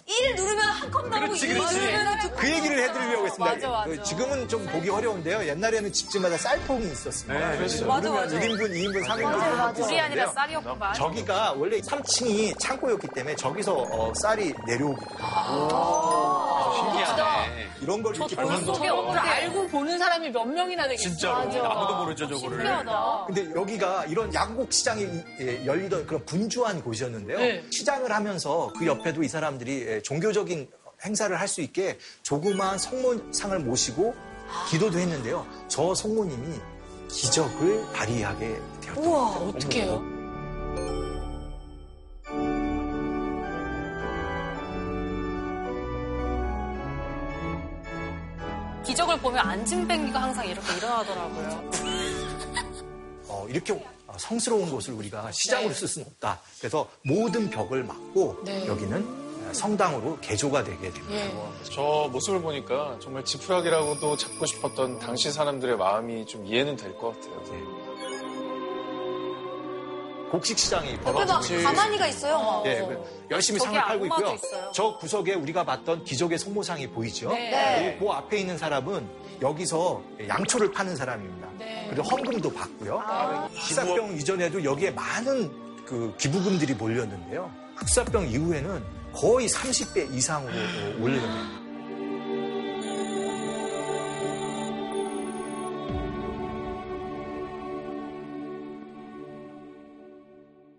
[0.07, 1.79] 1 누르면 한 컵 나오고 그렇지, 2 그렇지.
[1.81, 3.55] 누르면 두그 얘기를 해드리려고 했습니다.
[3.55, 3.85] 맞아, 맞아.
[3.91, 5.47] 그 지금은 좀 보기 어려운데요.
[5.49, 7.51] 옛날에는 집집마다 쌀통이 있었습니다.
[7.53, 7.89] 네, 그랬어요.
[7.89, 8.37] 맞아, 맞아.
[8.39, 9.23] 1인분, 2인분, 3인분.
[9.23, 9.73] 맞아요, 맞아요.
[9.73, 10.93] 물이 아니라 쌀이었구만.
[10.95, 15.19] 저기가 원래 3층이 창고였기 때문에 저기서 어, 쌀이 내려오거든요.
[16.75, 17.69] 신기하네.
[17.81, 18.75] 이런 걸 이렇게 저 보면서.
[18.75, 21.03] 속에 저걸 알고 보는 사람이 몇 명이나 되겠어.
[21.09, 21.37] 진짜로.
[21.71, 22.59] 아무도 모르죠, 저거를.
[22.59, 23.25] 신기하다.
[23.27, 25.07] 근데 여기가 이런 양곡 시장이
[25.41, 27.39] 예, 열리던 그런 분주한 곳이었는데요.
[27.39, 27.65] 네.
[27.71, 30.69] 시장을 하면서 그 옆에도 이 사람들이 예, 종교적인
[31.05, 34.15] 행사를 할 수 있게 조그마한 성모상을 모시고
[34.71, 35.47] 기도도 했는데요.
[35.69, 36.59] 저 성모님이
[37.11, 39.57] 기적을 발휘하게 되었던 우와, 겁니다.
[39.59, 40.03] 어떻게 해요?
[48.85, 51.71] 기적을 보면 안진뱅이가 항상 이렇게 일어나더라고요.
[53.29, 53.73] 어, 이렇게
[54.07, 55.75] 어, 성스러운 곳을 우리가 시장으로 네.
[55.75, 56.41] 쓸 수는 없다.
[56.59, 58.67] 그래서 모든 벽을 막고 네.
[58.67, 59.24] 여기는
[59.55, 61.11] 성당으로 개조가 되게 됩니다.
[61.15, 61.33] 예.
[61.73, 67.85] 저 모습을 보니까 정말 지푸라기라고도 잡고 싶었던 당시 사람들의 마음이 좀 이해는 될 것 같아요.
[70.31, 72.39] 곡식 시장이 있는 가만히가 있어요.
[72.41, 72.67] 막.
[72.67, 74.33] 예, 그 열심히 상을 팔고 있고요.
[74.35, 74.71] 있어요.
[74.75, 77.31] 저 구석에 우리가 봤던 기적의 성모상이 보이죠?
[77.31, 77.95] 네.
[77.99, 79.09] 그리고 그 앞에 있는 사람은
[79.41, 81.49] 여기서 양초를 파는 사람입니다.
[81.59, 81.87] 네.
[81.89, 83.01] 그리고 헌금도 받고요.
[83.07, 83.49] 아.
[83.57, 85.53] 시사병 이전에도 여기에 많은
[85.85, 87.49] 그 기부금들이 몰렸는데요.
[87.77, 90.53] 흑사병 이후에는 거의 30배 이상으로.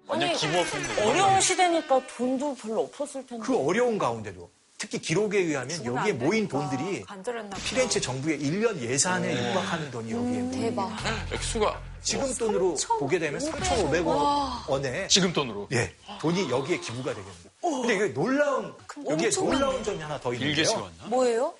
[0.07, 1.01] 완전 기부 없었네.
[1.09, 3.43] 어려운 시대니까 돈도 별로 없었을 텐데.
[3.45, 7.55] 그 어려운 가운데도 특히 기록에 의하면 여기에 모인 돈들이 간절했나.
[7.57, 10.91] 피렌체 정부의 1년 예산에 육박하는 돈이 여기에 모인 대박.
[11.33, 15.67] 액수가 지금 돈으로 보게 되면 3,500억 원에 지금 돈으로.
[15.71, 17.44] 예, 돈이 여기에 기부가 되겠습니다.
[17.65, 18.73] 근데 이게 놀라운
[19.09, 20.89] 여기에 놀라운 점이 하나 더 있는데요.
[21.07, 21.53] 뭐예요?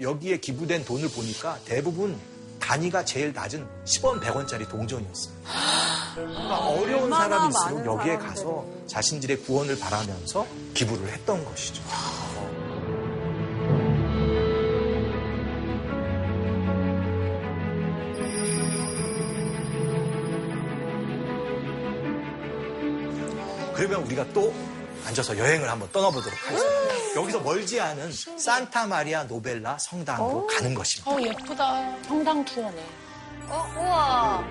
[0.00, 2.18] 여기에 기부된 돈을 보니까 대부분
[2.58, 5.34] 단위가 제일 낮은 10원, 100원짜리 동전이었어요.
[6.14, 8.28] 그러니까 어려운 얼마나 사람일수록 많은 여기에 사람들이.
[8.28, 11.82] 가서 자신들의 구원을 바라면서 기부를 했던 것이죠.
[23.74, 24.54] 그러면 우리가 또
[25.06, 27.14] 앉아서 여행을 한번 떠나보도록 하겠습니다.
[27.16, 31.10] 여기서 멀지 않은 산타 마리아 노벨라 성당으로 가는 것입니다.
[31.10, 32.02] 어, 예쁘다.
[32.02, 32.84] 성당 투어네.
[33.48, 34.44] 어, 우와.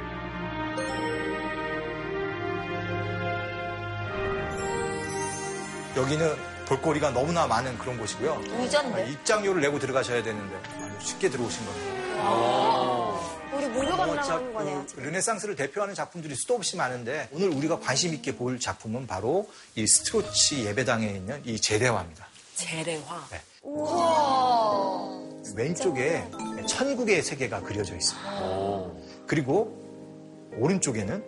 [5.95, 6.35] 여기는
[6.65, 8.41] 볼거리가 너무나 많은 그런 곳이고요.
[8.59, 9.09] 의자인데?
[9.11, 11.93] 입장료를 내고 들어가셔야 되는데 아주 쉽게 들어오신 겁니다.
[13.65, 14.85] 우리 자, 관람하는 거네요.
[14.95, 19.85] 그 르네상스를 대표하는 작품들이 수도 없이 많은데 오늘 우리가 관심 있게 볼 작품은 바로 이
[19.87, 22.27] 스트로치 예배당에 있는 이 제대화입니다.
[22.55, 23.27] 재래화.
[23.31, 23.41] 네.
[23.63, 25.23] 우와.
[25.55, 26.23] 왼쪽에
[26.67, 28.29] 천국의 세계가 그려져 있습니다.
[29.27, 31.23] 그리고 오른쪽에는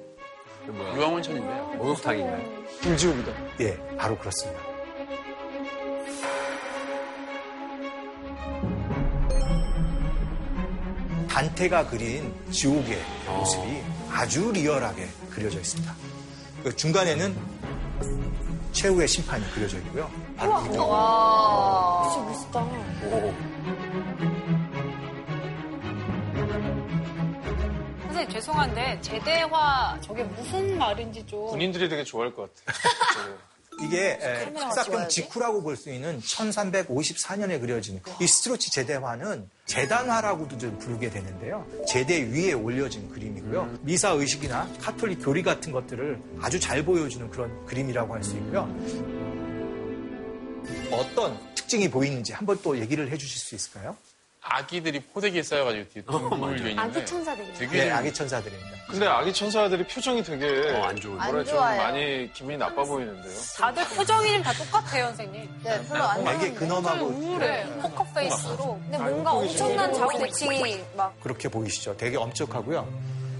[0.68, 1.76] 유황원천인데요.
[1.78, 2.66] 목욕탕인가요?
[2.82, 3.32] 불지옥이다.
[3.62, 4.60] 예, 바로 그렇습니다.
[11.36, 15.94] 단테가 그린 지옥의 모습이 아주 리얼하게 그려져 있습니다.
[16.64, 17.36] 그 중간에는
[18.72, 20.10] 최후의 심판이 그려져 있고요.
[20.38, 22.10] 바로 그리고 와.
[22.10, 22.66] 진짜 멋있다.
[28.04, 33.36] 선생님 죄송한데 제대화 저게 무슨 말인지 좀 군인들이 되게 좋아할 것 같아요.
[33.84, 35.08] 이게 에, 흑사병 돼?
[35.10, 41.66] 직후라고 볼 수 있는 1354년에 그려진 이 스트로치 제대화는 재단화라고도 좀 부르게 되는데요.
[41.88, 43.80] 제대 위에 올려진 그림이고요.
[43.82, 48.64] 미사 의식이나 카톨릭 교리 같은 것들을 아주 잘 보여주는 그런 그림이라고 할 수 있고요.
[50.92, 53.96] 어떤 특징이 보이는지 한번 또 얘기를 해주실 수 있을까요?
[54.48, 57.54] 아기들이 포대기에 쌓여가지고 뒤에 둥글게 있는데 아기 천사들이.
[57.56, 58.70] 되게 네, 아기 천사들입니다.
[58.88, 61.16] 근데 아기 천사들이 표정이 되게 어, 안 좋은.
[61.16, 61.82] 뭐라 안 좀 좋아요.
[61.82, 63.34] 많이 기분이 나빠 보이는데요.
[63.58, 66.60] 다들 표정이 다 똑같아요 선생님 네, 별로 안 아, 이게 좋은데.
[66.60, 71.20] 근엄하고 우울해 포커 페이스로 근데 뭔가 엄청난 자국이 막.
[71.22, 71.98] 그렇게 보이시죠?
[71.98, 72.88] 되게 엄격하고요.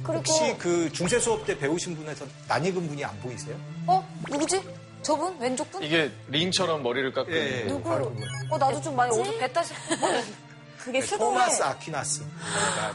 [0.04, 0.18] 그리고.
[0.18, 3.56] 혹시 그 중세 수업 때 배우신 분에서 낯익은 분이 안 보이세요?
[3.88, 4.04] 어?
[4.30, 4.62] 누구지?
[5.04, 5.38] 저분?
[5.40, 5.84] 왼쪽 분?
[5.84, 7.80] 이게 링처럼 머리를 깎고 예, 예, 거.
[7.82, 8.24] 바로 그분.
[8.50, 9.80] 어, 나도 좀 많이 어디 뵀다 싶어.
[10.86, 12.26] 그게 네, 수도에 토마스 아퀴나스가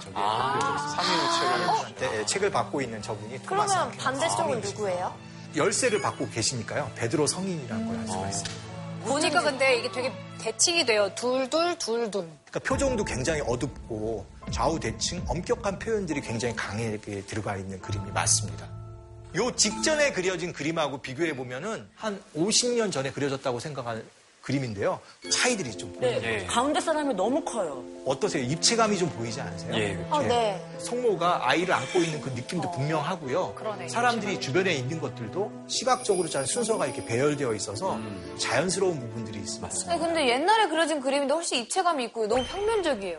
[0.00, 1.02] 저기 그려져 있습니다.
[1.02, 2.10] 상위 책을.
[2.18, 3.98] 네, 책을 받고 있는 저분이 토마스 그러면 아퀴나스.
[4.04, 5.14] 반대쪽은 누구예요?
[5.56, 6.88] 열쇠를 받고 계시니까요.
[6.94, 8.70] 베드로 성인이라는 걸 알 수가 있습니다.
[9.06, 15.78] 보니까 근데 이게 되게 대칭이 돼요 둘둘 둘둘 그러니까 표정도 굉장히 어둡고 좌우 대칭 엄격한
[15.78, 18.68] 표현들이 굉장히 강하게 들어가 있는 그림이 맞습니다.
[19.36, 24.04] 요 직전에 그려진 그림하고 비교해 보면은 한 50년 전에 그려졌다고 생각하는
[24.50, 24.98] 그림인데요.
[25.30, 26.20] 차이들이 좀 보여요.
[26.20, 27.84] 네, 가운데 사람이 너무 커요.
[28.04, 28.42] 어떠세요?
[28.42, 29.74] 입체감이 좀 보이지 않으세요?
[29.74, 30.06] 예.
[30.10, 30.60] 어, 네.
[30.78, 33.54] 성모가 아이를 안고 있는 그 느낌도 분명하고요.
[33.54, 33.88] 그러네.
[33.88, 38.00] 사람들이 주변에 있는 것들도 시각적으로 잘 순서가 이렇게 배열되어 있어서
[38.38, 39.92] 자연스러운 부분들이 있습니다.
[39.92, 43.18] 아니, 근데 옛날에 그려진 그림인데 훨씬 입체감이 있고 너무 평면적이에요.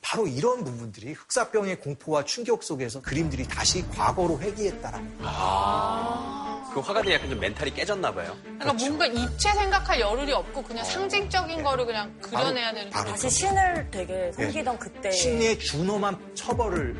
[0.00, 6.61] 바로 이런 부분들이 흑사병의 공포와 충격 속에서 그림들이 다시 과거로 회귀했다라는 거예요.
[6.72, 8.34] 그 화가들이 약간 좀 멘탈이 깨졌나 봐요.
[8.58, 13.88] 그러니까 뭔가 입체 생각할 여를이 없고 그냥 상징적인 거를 그냥 그려내야 되는 바로 다시 신을
[13.90, 15.10] 되게 섬기던 그때.
[15.10, 16.96] 신의 준엄한 처벌을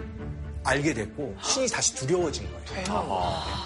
[0.65, 2.65] 알게 됐고 신이 다시 두려워진 거예요.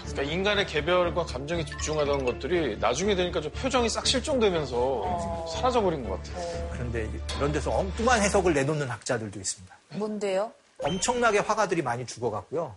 [0.06, 6.68] 그러니까 인간의 개별과 감정에 집중하던 것들이 나중에 되니까 좀 표정이 싹 실종되면서 사라져버린 것 같아요.
[6.72, 9.76] 그런데 이런 데서 엉뚱한 해석을 내놓는 학자들도 있습니다.
[9.94, 10.52] 뭔데요?
[10.82, 12.74] 엄청나게 화가들이 많이 죽어갔고요.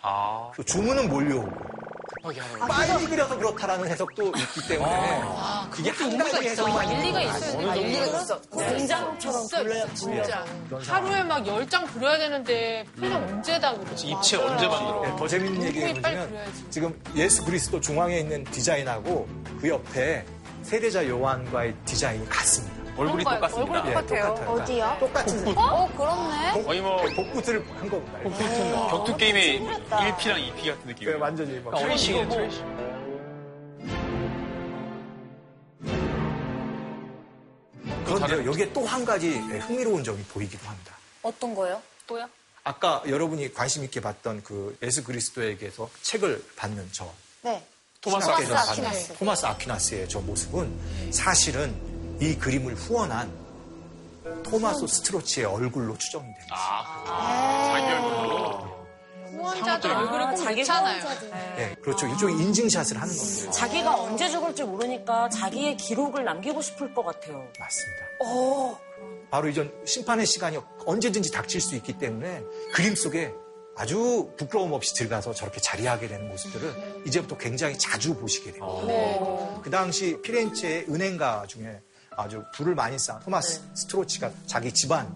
[0.00, 1.50] 아 그 주문은 몰려오고
[2.68, 5.22] 빨리 그려서 그렇다라는 해석도 있기 때문에
[5.78, 7.52] 이게 한 가지 해석만 일리가 있어요.
[7.56, 7.70] 거예요.
[7.70, 8.40] 아, 일리가 있어.
[8.50, 10.44] 공장처럼 진짜 불러야 있어, 진짜.
[10.68, 14.08] 그런 하루에 막 열 장 그려야 되는데 표정 언제 다 그러지?
[14.08, 15.02] 입체 언제 만들어?
[15.02, 16.64] 네, 더 재밌는 그려야지.
[16.70, 19.28] 지금 예수 그리스도 중앙에 있는 디자인하고
[19.60, 20.24] 그 옆에
[20.62, 22.77] 세례자 요한과의 디자인이 같습니다.
[22.98, 23.72] 얼굴이 똑같습니다.
[23.72, 24.50] 얼굴 예, 똑같아요.
[24.50, 24.96] 어디요?
[25.00, 25.60] 똑같은 복부.
[25.60, 26.62] 어, 그렇네.
[26.64, 28.18] 거의 뭐 복붙을 한 겁니다.
[28.22, 28.74] 복붙.
[28.76, 31.08] 아, 격투 게임의 1P랑 2P 같은 느낌.
[31.10, 32.88] 네, 완전히 막 그러니까 tracing이에요, tracing.
[38.04, 40.96] 그런데요, 여기에 또 한 가지 흥미로운 점이 보이기도 합니다.
[41.22, 41.80] 어떤 거예요?
[42.06, 42.26] 또요?
[42.64, 47.10] 아까 여러분이 관심 있게 봤던 그 예수 그리스도에게서 책을 받는 저.
[47.42, 47.62] 네.
[48.00, 49.14] 토마스 아퀴나스.
[49.18, 51.74] 토마스 아퀴나스의 저 모습은 사실은
[52.20, 53.32] 이 그림을 후원한
[54.42, 56.56] 토마소 스트로치의 얼굴로 추정이 됩니다.
[57.06, 58.78] 자기 얼굴로.
[59.30, 61.04] 후원자들 얼굴을 꼭 자기 넣잖아요.
[61.56, 62.06] 네, 그렇죠.
[62.08, 63.50] 일종의 인증샷을 하는 겁니다.
[63.52, 67.46] 자기가 언제 죽을지 모르니까 자기의 기록을 남기고 싶을 것 같아요.
[67.58, 68.78] 맞습니다.
[69.30, 73.32] 바로 이전 심판의 시간이 언제든지 닥칠 수 있기 때문에 그림 속에
[73.76, 79.60] 아주 부끄러움 없이 들어가서 저렇게 자리하게 되는 모습들을 이제부터 굉장히 자주 보시게 됩니다.
[79.62, 81.80] 그 당시 피렌체의 은행가 중에
[82.18, 85.08] 아주 부를 많이 쌓은 토마스 스트로치가 자기 집안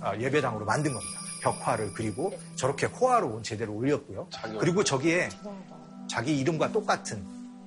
[0.00, 1.20] 아, 예배당으로 만든 겁니다.
[1.42, 4.28] 벽화를 그리고 저렇게 호화로운 제대로 올렸고요.
[4.58, 5.28] 그리고 저기에
[6.08, 7.24] 자기 이름과 똑같은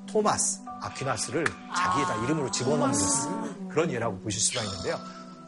[0.08, 5.00] 토마스 아퀴나스를 자기에다 이름으로 집어넣는 그런 예라고 보실 수가 있는데요.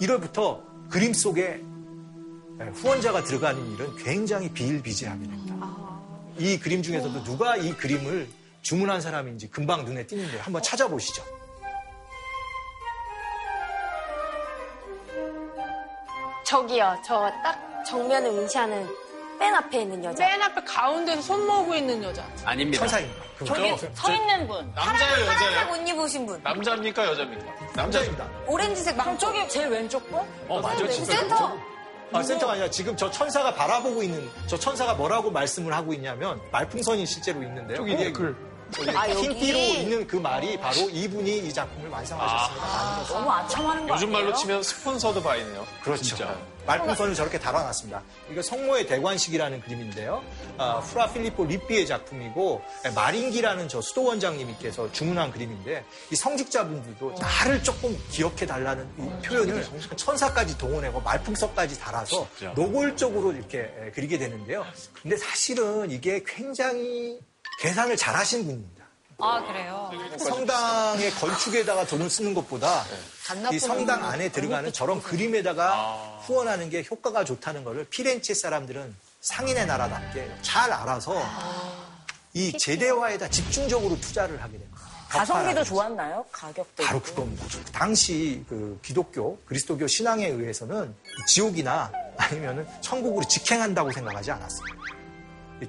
[0.02, 1.64] 1월부터 그림 속에
[2.74, 5.56] 후원자가 들어가는 일은 굉장히 비일비재하게 됩니다.
[6.38, 8.30] 이 그림 중에서도 누가 이 그림을
[8.62, 11.24] 주문한 사람인지 금방 눈에 띄는데 한번 찾아보시죠.
[16.46, 16.98] 저기요.
[17.06, 18.88] 저 딱 정면을 응시하는
[19.40, 20.26] 맨 앞에 있는 여자.
[20.26, 22.26] 맨 앞에 가운데서 손 모으고 있는 여자.
[22.46, 22.80] 아닙니다.
[22.88, 23.24] 천사입니다.
[23.46, 24.72] 저기 서 있는 분.
[24.74, 25.72] 남자예요, 파란색 여자예요?
[25.74, 26.40] 옷 입으신 분.
[26.42, 27.46] 남자입니까, 여자입니까?
[27.76, 28.30] 남자입니다.
[28.48, 29.18] 오렌지색 망토.
[29.18, 30.20] 저기 제일 왼쪽 분?
[30.48, 30.88] 어, 맞아.
[30.88, 31.18] 진짜.
[31.18, 31.58] 센터.
[32.14, 37.06] 아, 센터가 아니라 지금 저 천사가 바라보고 있는 저 천사가 뭐라고 말씀을 하고 있냐면 말풍선이
[37.06, 37.78] 실제로 있는데요.
[37.78, 38.36] 저기 네, 글.
[38.96, 39.40] 아, 흰 여기?
[39.40, 42.66] 띠로 있는 그 말이 바로 이분이 이 작품을 완성하셨습니다.
[42.68, 43.14] 만들어서.
[43.14, 44.36] 너무 아첨하는 거 요즘 말로 아니에요?
[44.38, 45.66] 치면 sponsored by네요.
[45.84, 46.04] 그렇죠.
[46.04, 46.38] 진짜.
[46.66, 48.02] 말풍선을 저렇게 달아놨습니다.
[48.32, 50.24] 이거 성모의 대관식이라는 그림인데요.
[50.58, 52.60] 아, 프라 필리포 리피의 작품이고
[52.96, 59.64] 마린기라는 저 수도 원장님께서 주문한 그림인데 이 성직자분들도 나를 조금 기억해 달라는 이 표현을
[59.96, 62.28] 천사까지 동원하고 말풍선까지 달아서.
[62.56, 64.66] 노골적으로 이렇게 에, 그리게 되는데요.
[65.04, 67.20] 근데 사실은 이게 굉장히
[67.60, 68.86] 계산을 잘 하신 분입니다.
[69.18, 69.90] 아, 그래요?
[70.20, 72.84] 성당의 건축에다가 돈을 쓰는 것보다
[73.52, 80.30] 이 성당 안에 들어가는 저런 그림에다가 후원하는 게 효과가 좋다는 것을 피렌체 사람들은 상인의 나라답게
[80.42, 81.22] 잘 알아서
[82.34, 84.82] 이 제대화에다 집중적으로 투자를 하게 됩니다.
[85.08, 85.64] 가성비도.
[85.64, 86.26] 좋았나요?
[86.32, 87.10] 가격도 바로 있고.
[87.10, 87.46] 그겁니다.
[87.72, 90.94] 당시 그 기독교, 그리스도교 신앙에 의해서는
[91.28, 94.76] 지옥이나 아니면은 천국으로 직행한다고 생각하지 않았습니다.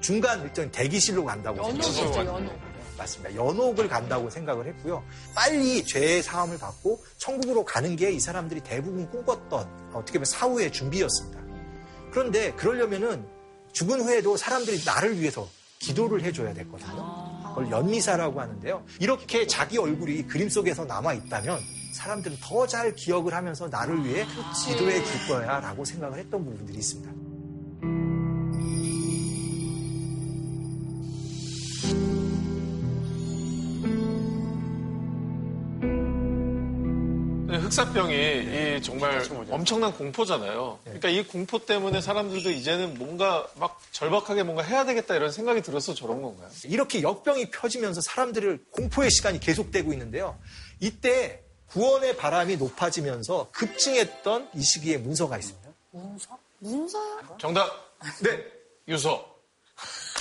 [0.00, 2.14] 중간 일단 대기실로 간다고 연옥이죠.
[2.24, 2.52] 연옥.
[2.98, 3.34] 맞습니다.
[3.34, 5.04] 연옥을 간다고 생각을 했고요.
[5.34, 11.40] 빨리 죄의 사함을 받고 천국으로 가는 게 이 사람들이 대부분 꿈꿨던 어떻게 보면 사후의 준비였습니다.
[12.10, 13.26] 그런데 그러려면은
[13.72, 15.46] 죽은 후에도 사람들이 나를 위해서
[15.78, 17.42] 기도를 해줘야 됐거든요.
[17.48, 18.82] 그걸 연미사라고 하는데요.
[19.00, 21.60] 이렇게 자기 얼굴이 그림 속에서 남아 있다면
[21.92, 24.24] 사람들은 더 잘 기억을 하면서 나를 위해
[24.66, 27.12] 기도해 줄 거야라고 생각을 했던 부분들이 있습니다.
[37.76, 40.78] 흑사병이 이 정말 엄청난 공포잖아요.
[40.84, 45.92] 그러니까 이 공포 때문에 사람들도 이제는 뭔가 막 절박하게 뭔가 해야 되겠다 이런 생각이 들어서
[45.92, 46.48] 저런 건가요?
[46.64, 50.38] 이렇게 역병이 펴지면서 사람들을 공포의 시간이 계속되고 있는데요.
[50.80, 55.68] 이때 구원의 바람이 높아지면서 급증했던 이 시기에 문서가 있습니다.
[56.60, 57.36] 문서요?
[57.38, 57.70] 정답
[58.22, 58.42] 네.
[58.88, 59.36] 유서.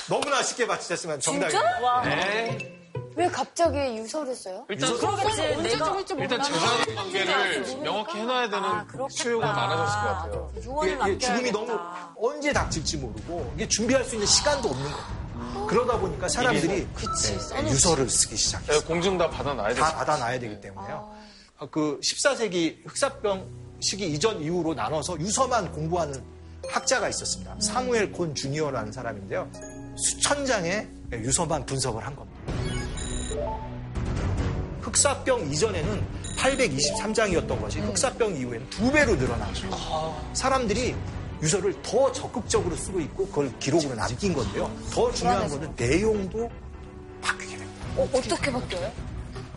[0.10, 2.02] 너무나 쉽게 맞히셨지만 정답입니다.
[2.04, 2.75] 네.
[3.16, 4.66] 왜 갑자기 유서를 써요?
[4.70, 5.42] 일단 그러겠지.
[5.42, 6.44] 언제 내가 죽을지 일단.
[6.44, 8.86] 재산 관계를 명확히 해놔야 되는 아.
[9.10, 10.52] 수요가 많아졌을 것 같아요.
[10.64, 11.52] 유언을 이게, 이게 죽음이.
[11.52, 11.80] 너무
[12.18, 15.66] 언제 닥칠지 모르고 이게 준비할 수 있는 시간도 없는 거예요.
[15.68, 18.80] 그러다 보니까 사람들이 네, 네, 유서를 쓰기 시작했어요.
[18.80, 19.98] 네, 공증 다 받아놔야 다 되죠.
[19.98, 21.16] 받아놔야 되기 때문에요.
[21.58, 23.48] 아, 그 14세기 흑사병
[23.80, 26.22] 시기 이전 이후로 나눠서 유서만 공부하는
[26.70, 27.56] 학자가 있었습니다.
[27.62, 29.50] 사무엘 콘 주니어라는 사람인데요.
[29.98, 32.75] 수천 장의 유서만 분석을 한 겁니다.
[34.82, 36.06] 흑사병 이전에는
[36.38, 39.70] 823장이었던 것이 흑사병 이후에는 두 배로 늘어났죠.
[40.34, 40.96] 사람들이
[41.42, 44.72] 유서를 더 적극적으로 쓰고 있고 그걸 기록으로 남긴 건데요.
[44.92, 46.50] 더 중요한 것은 내용도
[47.22, 47.86] 바뀌게 됩니다.
[47.98, 48.92] 어, 어떻게 바뀌어요?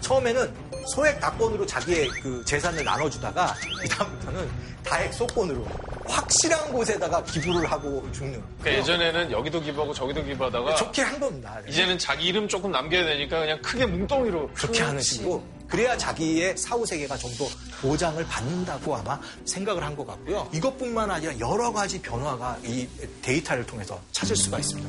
[0.00, 0.54] 처음에는
[0.86, 4.48] 소액 다권으로 자기의 그 재산을 나눠주다가 그다음부터는
[4.84, 5.66] 다액 소권으로
[6.08, 11.58] 확실한 곳에다가 기부를 하고 죽는 그러니까 예전에는 여기도 기부하고 저기도 기부하다가 좋게 한 겁니다.
[11.68, 16.84] 이제는 자기 이름 조금 남겨야 되니까 그냥 크게 뭉덩이로 그렇게 하는 식으로 그래야 자기의 사후
[16.86, 17.46] 세계가 좀 더
[17.82, 20.48] 보장을 받는다고 아마 생각을 한 것 같고요.
[20.52, 22.88] 이것뿐만 아니라 여러 가지 변화가 이
[23.22, 24.88] 데이터를 통해서 찾을 수가 있습니다.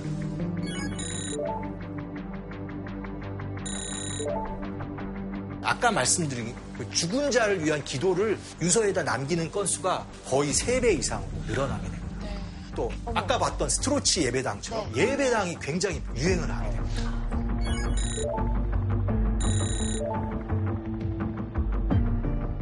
[5.61, 11.99] 아까 말씀드린 그 죽은 자를 위한 기도를 유서에다 남기는 건수가 거의 3배 이상으로 늘어나게 됩니다.
[12.75, 17.19] 또 아까 봤던 스트로치 예배당처럼 예배당이 굉장히 유행을 하게 됩니다.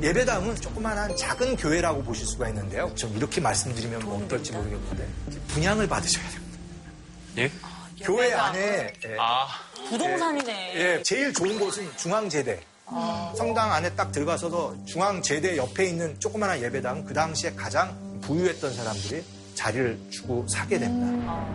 [0.01, 2.93] 예배당은 조그만한 작은 교회라고 보실 수가 있는데요.
[2.95, 5.07] 좀 이렇게 말씀드리면 뭐 어떨지 모르겠는데
[5.49, 6.57] 분양을 받으셔야 됩니다.
[7.38, 7.51] 예?
[8.01, 9.47] 교회 안에 예, 아,
[9.89, 10.74] 부동산이네.
[10.76, 12.61] 예, 제일 좋은 곳은 중앙제대.
[13.36, 19.24] 성당 안에 딱 들어가서서 중앙 제대 옆에 있는 조그마한 예배당 그 당시에 가장 부유했던 사람들이
[19.56, 21.46] 자리를 주고 사게 됩니다.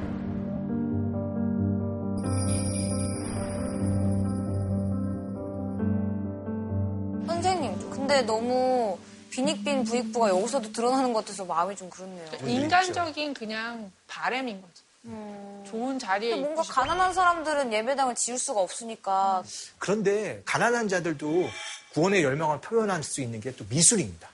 [7.26, 8.99] 선생님, 근데 너무
[9.30, 12.26] 빈익빈 부익부가 여기서도 드러나는 것 같아서 마음이 좀 그렇네요.
[12.47, 14.68] 인간적인 그냥 바램인 거
[15.05, 15.70] 지.
[15.70, 19.42] 좋은 자리에 뭔가 있고 가난한 사람들은 예배당을 지을 수가 없으니까
[19.78, 21.48] 그런데 가난한 자들도
[21.94, 24.28] 구원의 열망을 표현할 수 있는 게 또 미술입니다.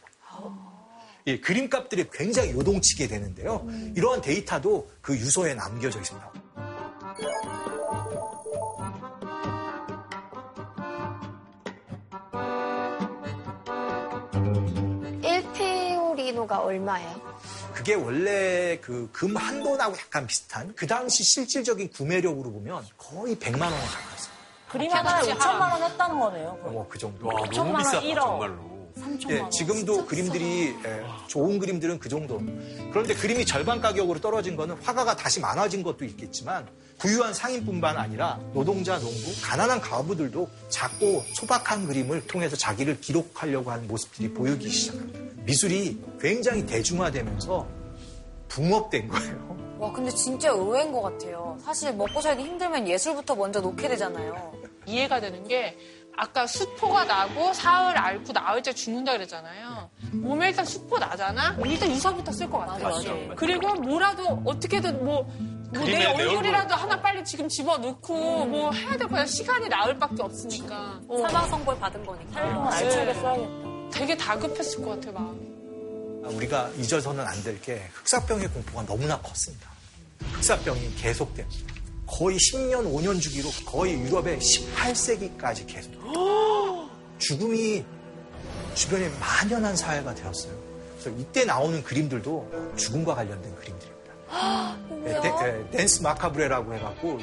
[1.26, 3.66] 예, 그림값들이 굉장히 요동치게 되는데요.
[3.94, 6.32] 이러한 데이터도 그 유서에 남겨져 있습니다.
[15.22, 17.27] 일피오리노가 얼마예요?
[17.88, 23.62] 그게 원래 그 금 한 돈하고 약간 비슷한 그 당시 실질적인 구매력으로 보면 거의 100만
[23.62, 24.34] 원에 가까웠어요.
[24.68, 26.58] 그림 하나에 5천만 원 했다는 거네요.
[26.64, 27.26] 뭐그 정도.
[27.28, 28.14] 와, 너무 5천만 원, 비싸다, 1억.
[28.20, 28.78] 정말로.
[29.00, 29.50] 3천만 예, 원.
[29.50, 32.42] 지금도 그림들이 예, 좋은 그림들은 그 정도.
[32.90, 36.68] 그런데 그림이 절반 가격으로 떨어진 거는 화가가 다시 많아진 것도 있겠지만
[36.98, 44.34] 부유한 상인뿐만 아니라 노동자, 농부, 가난한 가부들도 작고 소박한 그림을 통해서 자기를 기록하려고 하는 모습들이
[44.34, 45.20] 보이기 시작합니다.
[45.44, 47.77] 미술이 굉장히 대중화되면서
[48.48, 49.76] 붕업된 거예요.
[49.78, 51.56] 와 근데 진짜 의외인 것 같아요.
[51.62, 54.52] 사실 먹고 살기 힘들면 예술부터 먼저 놓게 되잖아요.
[54.86, 55.76] 이해가 되는 게
[56.16, 59.88] 아까 수포가 나고 사흘 앓고 나흘 째 죽는다 그랬잖아요.
[60.14, 61.56] 몸에 일단 수포 나잖아?
[61.64, 62.82] 일단 유서부터 쓸 것 같아요.
[62.88, 63.14] 맞아.
[63.36, 69.24] 그리고 뭐라도 어떻게든 뭐, 뭐 내 얼굴이라도 하나 빨리 지금 집어넣고 뭐 해야 될 거야.
[69.26, 71.00] 시간이 나흘밖에 없으니까.
[71.08, 72.40] 어, 사망 선고를 받은 거니까.
[72.40, 73.90] 활동을 알차게 써야겠다.
[73.92, 75.47] 되게 다급했을 것 같아요, 마음이.
[76.28, 79.68] 우리가 잊어서는 안 될 게 흑사병의 공포가 너무나 컸습니다.
[80.34, 81.74] 흑사병이 계속됩니다.
[82.06, 85.92] 거의 10년, 5년 주기로 거의 유럽의 18세기까지 계속.
[87.18, 87.84] 죽음이
[88.74, 90.52] 주변에 만연한 사회가 되었어요.
[91.00, 93.98] 그래서 이때 나오는 그림들도 죽음과 관련된 그림들입니다.
[95.04, 97.18] 네, 데- 네, 댄스 마카브레라고 해갖고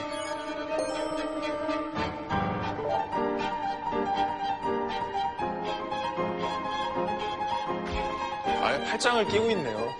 [8.96, 9.94] 팔짱을 끼고 있네요.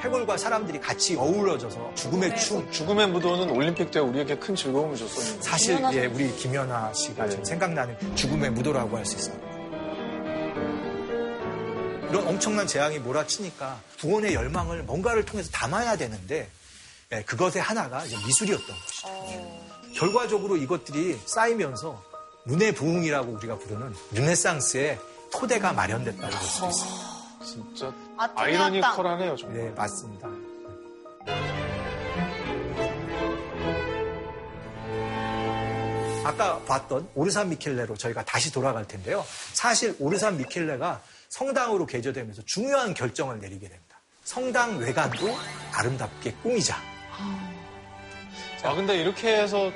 [0.00, 5.42] 해골과 사람들이 같이 어우러져서 죽음의 춤, 죽음의 무도는 올림픽 때 우리에게 큰 즐거움을 줬었는데.
[5.42, 9.36] 사실 예, 우리 김연아 씨가 지금 생각나는 죽음의 무도라고 할 수 있어요.
[12.08, 16.48] 이런 엄청난 재앙이 몰아치니까 구원의 열망을 뭔가를 통해서 담아야 되는데
[17.12, 19.08] 예, 그것의 하나가 이제 미술이었던 것이죠.
[19.94, 22.02] 결과적으로 이것들이 쌓이면서
[22.46, 24.98] 문의 부흥이라고 우리가 부르는 르네상스의
[25.32, 27.06] 토대가 마련됐다고 볼 수 있습니다.
[27.44, 29.58] 진짜 아테네 아이러니컬하네요, 정말.
[29.58, 30.28] 네, 맞습니다.
[36.24, 39.24] 아까 봤던 오르산 미켈레로 저희가 다시 돌아갈 텐데요.
[39.52, 44.00] 사실 오르산 미켈레가 성당으로 개조되면서 중요한 결정을 내리게 됩니다.
[44.24, 45.28] 성당 외관도
[45.72, 46.76] 아름답게 꾸미자.
[48.64, 49.70] 아, 근데 이렇게 해서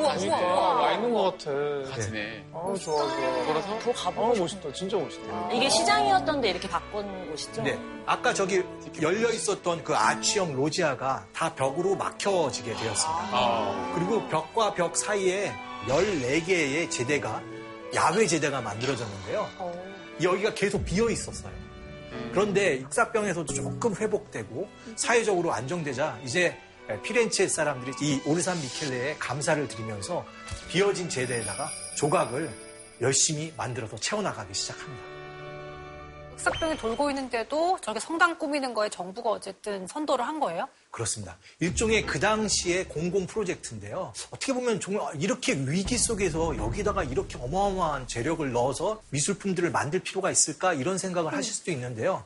[0.00, 0.82] 우와 보니까 우와 우와.
[0.82, 1.90] 와 있는 것 같아.
[1.90, 2.44] 가지네.
[2.52, 3.46] 아, 좋아, 좋아.
[3.46, 4.40] 그래서 더 아, 가보고 싶어.
[4.42, 4.72] 멋있다.
[4.72, 5.50] 진짜 멋있다.
[5.52, 7.62] 이게 시장이었던데 이렇게 바꾼 곳이죠?
[7.62, 7.78] 네.
[8.06, 8.62] 아까 저기
[9.00, 13.28] 열려 있었던 그 아치형 로지아가 다 벽으로 막혀지게 되었습니다.
[13.32, 15.52] 아, 그리고 벽과 벽 사이에
[15.86, 17.42] 14개의 제대가
[17.94, 19.48] 야외 제대가 만들어졌는데요.
[20.22, 21.52] 여기가 계속 비어 있었어요.
[22.32, 26.56] 그런데 육사병에서도 조금 회복되고 사회적으로 안정되자 이제
[27.02, 30.24] 피렌체 사람들이 이 오르산 미켈레에 감사를 드리면서
[30.68, 32.50] 비어진 제대에다가 조각을
[33.00, 35.20] 열심히 만들어서 채워나가기 시작합니다.
[36.40, 40.68] 흑사병이 돌고 있는데도 저렇게 성당 꾸미는 거에 정부가 어쨌든 선도를 한 거예요?
[40.90, 41.36] 그렇습니다.
[41.60, 44.12] 일종의 그 당시의 공공 프로젝트인데요.
[44.30, 50.72] 어떻게 보면 정말 이렇게 위기 속에서 여기다가 이렇게 어마어마한 재력을 넣어서 미술품들을 만들 필요가 있을까
[50.72, 52.24] 이런 생각을 하실 수도 있는데요.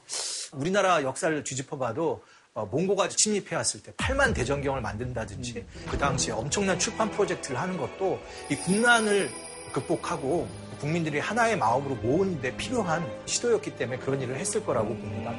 [0.53, 2.34] 우리나라 역사를 뒤집어봐도 어,
[2.65, 8.55] 몽고가 침입해 왔을 때 8만 대전경을 만든다든지 그 당시에 엄청난 출판 프로젝트를 하는 것도 이
[8.55, 9.29] 국난을
[9.73, 10.47] 극복하고
[10.79, 15.35] 국민들이 하나의 마음으로 모으는 데 필요한 시도였기 때문에 그런 일을 했을 거라고 봅니다.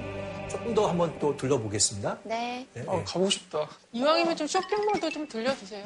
[0.49, 2.17] 조금 더 한번 또 둘러보겠습니다.
[2.23, 2.67] 네.
[2.73, 3.03] 네, 어, 네.
[3.05, 3.67] 가보고 싶다.
[3.93, 5.85] 이왕이면 좀 쇼핑몰도 좀 들려주세요.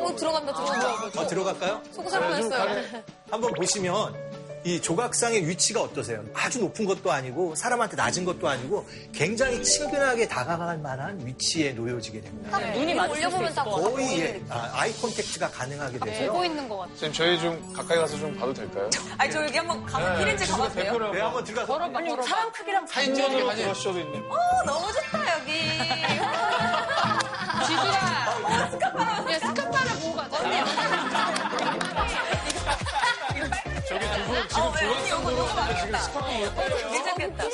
[0.00, 1.20] 어, 들어간다, 들어간다.
[1.20, 1.82] 어, 들어갈까요?
[1.90, 3.02] 속고 살 뻔했어요.
[3.30, 6.24] 한번 보시면 이 조각상의 위치가 어떠세요?
[6.32, 12.58] 아주 높은 것도 아니고 사람한테 낮은 것도 아니고 굉장히 친근하게 다가갈 만한 위치에 놓여지게 됩니다.
[12.72, 13.92] 눈이 맞을 수 올려보면 있을 딱것 같아요.
[13.94, 16.32] 거의 예, 아, 아이 콘택트가 가능하게 돼서요.
[16.32, 16.88] 보고 있는 것 같아.
[16.96, 18.88] 선생님, 저희 좀 가까이 가서 좀 봐도 될까요?
[19.18, 21.10] 아니, 저 여기 한번 가서 피렌체 가봐도 돼요?
[21.12, 24.18] 네, 한번 들어가서 아니, 사람 크기랑 사인전으로 브러쉬도 있네.
[24.30, 25.52] 어, 너무 좋다, 여기.
[27.66, 28.70] 지수야.
[28.70, 29.32] 스카파라.
[29.32, 30.38] 야, 스카파를 보고 가자.
[33.94, 35.98] 저기 두분 지금 어, 네, 요거, 요거 봐야겠다.
[36.90, 37.44] 괜찮겠다.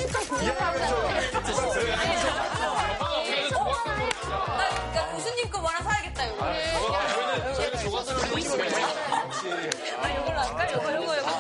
[4.97, 6.36] 나 교수님 거 하나 사야겠다, 이거.
[6.45, 8.62] 저희는 저희는 조각상을 좀 있어요.
[10.01, 10.72] 아, 요걸로 할까?
[10.72, 11.30] 요거, 요거, 요거.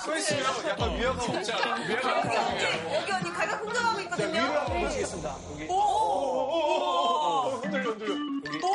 [0.00, 1.74] 서 있으면 약간 위화감 없지 않아?
[1.74, 2.94] 않아?
[2.94, 4.40] 여기 언니 가격 공정하고 있거든요.
[4.42, 5.34] 위로 한번 보시겠습니다.
[5.68, 8.14] 오, 흔들려, 흔들려.
[8.66, 8.68] 오,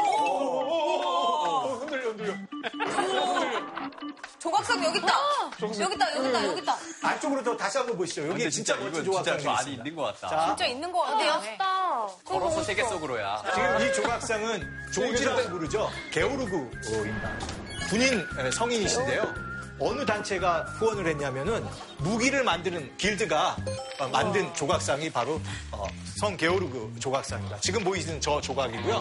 [4.42, 5.14] 조각상 여기 있다.
[5.62, 6.76] 여기 있다, 여기 있다, 여기 있다.
[7.04, 8.28] 안쪽으로 더 다시 한번 보시죠.
[8.28, 9.84] 여기 진짜 멋진 조각상이 저 안에 있습니다.
[9.84, 10.28] 있는 것 같다.
[10.30, 11.48] 자, 진짜 있는 것 같아.
[11.48, 12.08] 예쁘다.
[12.26, 13.44] 걸어서 세계 속으로야.
[13.54, 15.92] 지금 이 조각상은 조지라고 부르죠.
[16.12, 17.40] 게오르그입니다.
[17.88, 19.52] 군인 에, 성인이신데요.
[19.80, 21.64] 어느 단체가 후원을 했냐면은
[22.00, 23.56] 무기를 만드는 길드가
[24.00, 25.40] 어, 만든 조각상이 바로
[25.72, 25.86] 어,
[26.18, 27.60] 성 게오르그 조각상입니다.
[27.60, 28.96] 지금 보이시는 저 조각이고요.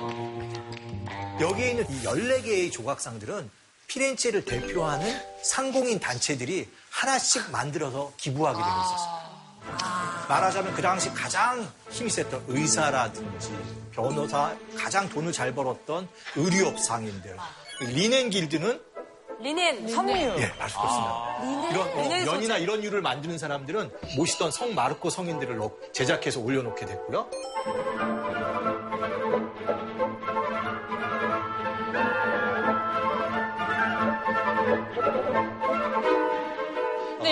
[1.40, 3.50] 여기에 있는 이 14개의 조각상들은
[3.90, 10.26] 피렌체를 대표하는 상공인 단체들이 하나씩 만들어서 기부하게 되어 있었습니다.
[10.28, 13.52] 말하자면 그 당시 가장 힘이 셌던 의사라든지
[13.92, 17.36] 변호사, 가장 돈을 잘 벌었던 의류업 상인들.
[17.80, 18.80] 리넨 길드는
[19.40, 20.12] 리넨, 섬유.
[20.38, 21.70] 예, 알수 없습니다.
[21.70, 27.28] 이런 어, 연이나 이런 유를 만드는 사람들은 모시던 성 마르코 성인들을 넣- 제작해서 올려놓게 됐고요.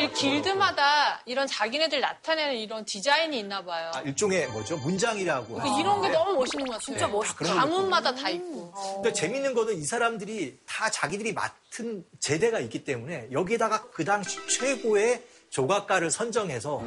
[0.08, 3.90] 이 길드마다 이런 자기네들 나타내는 이런 디자인이 있나 봐요.
[3.94, 4.76] 아, 일종의 뭐죠?
[4.78, 5.54] 문장이라고.
[5.54, 6.84] 그 이런 게 너무 멋있는 것 같아요.
[6.84, 7.36] 진짜 멋있다.
[7.36, 8.72] 그런 가문마다 다 있고.
[8.94, 15.22] 근데 재밌는 거는 이 사람들이 다 자기들이 맡은 제대가 있기 때문에 여기에다가 그 당시 최고의
[15.50, 16.82] 조각가를 선정해서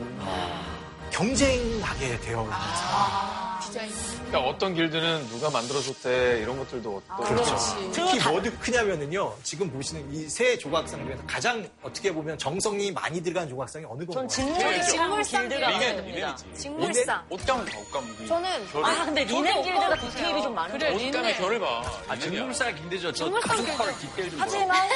[1.11, 3.50] 경쟁하게 되어 있는 디자인.
[3.71, 7.43] 그러니까 어떤 길드는 누가 만들어줬대 이런 것들도 또 그렇죠.
[7.55, 7.91] 그렇지.
[7.93, 13.21] 특히 뭐 어디 크냐면은요, 지금 보시는 이 세 조각상 중에서 가장 어떻게 보면 정성이 많이
[13.21, 14.27] 들어간 조각상이 어느 전 건가요?
[14.27, 16.35] 직물상 직물상 길드가.
[16.55, 17.25] 직물상.
[17.29, 18.27] 옷감 봐, 옷감.
[18.27, 21.81] 저는 결, 아, 근데 리넨 길드가 디테일이 좀 많은 그래, 거 옷감의 결을 봐.
[22.07, 22.17] 아.
[22.17, 23.11] 직물살 긴데죠.
[23.13, 24.87] 저 가슴털 디테일 좀 하지만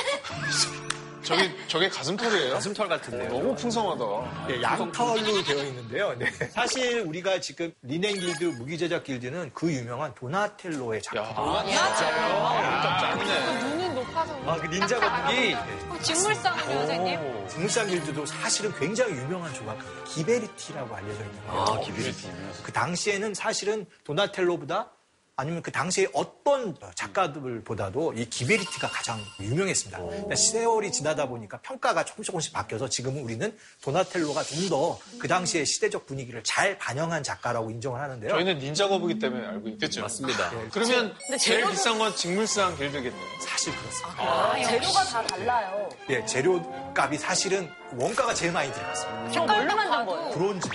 [1.26, 2.54] 저게 저게 가슴털이에요?
[2.54, 3.30] 가슴털 같은데요.
[3.30, 4.48] 너무 풍성하다.
[4.52, 6.14] 예, 양털로 되어 있는데요.
[6.18, 6.32] 네.
[6.52, 11.24] 사실 우리가 지금 리넨 길드, 무기 제작 길드는 그 유명한 도나텔로의 작품.
[11.56, 13.64] 야, 진짜 짱이네.
[13.64, 14.36] 눈은 높아서.
[14.46, 17.48] 아, 그 닌자 거북이 어, 직물상은요, 선생님?
[17.48, 20.04] 직물상 길드도 사실은 굉장히 유명한 조각가입니다.
[20.06, 21.52] 기베리티라고 알려져 있는데요.
[21.52, 22.32] 아, 기비리티.
[22.64, 24.92] 그 당시에는 사실은 도나텔로보다
[25.38, 30.00] 아니면 그 당시에 어떤 작가들보다도 이 기베리티가 가장 유명했습니다.
[30.00, 35.66] 그러니까 세월이 지나다 보니까 평가가 조금 조금씩 바뀌어서 지금은 우리는 도나텔로가 좀 더 그 당시의
[35.66, 38.30] 시대적 분위기를 잘 반영한 작가라고 인정을 하는데요.
[38.32, 40.02] 저희는 닌자 거북이 때문에 알고 있겠죠.
[40.04, 40.52] 맞습니다.
[40.64, 43.22] 예, 그러면 제일 재료도- 비싼 건 직물상 길드겠네요.
[43.42, 44.70] 사실 그렇습니다.
[44.70, 45.90] 재료가 다 달라요.
[46.10, 49.32] 예, 재료값이 사실은 원가가 제일 많이 들어갔습니다.
[49.32, 50.30] 저 뭘로 만든 거예요?
[50.32, 50.70] 브론즈.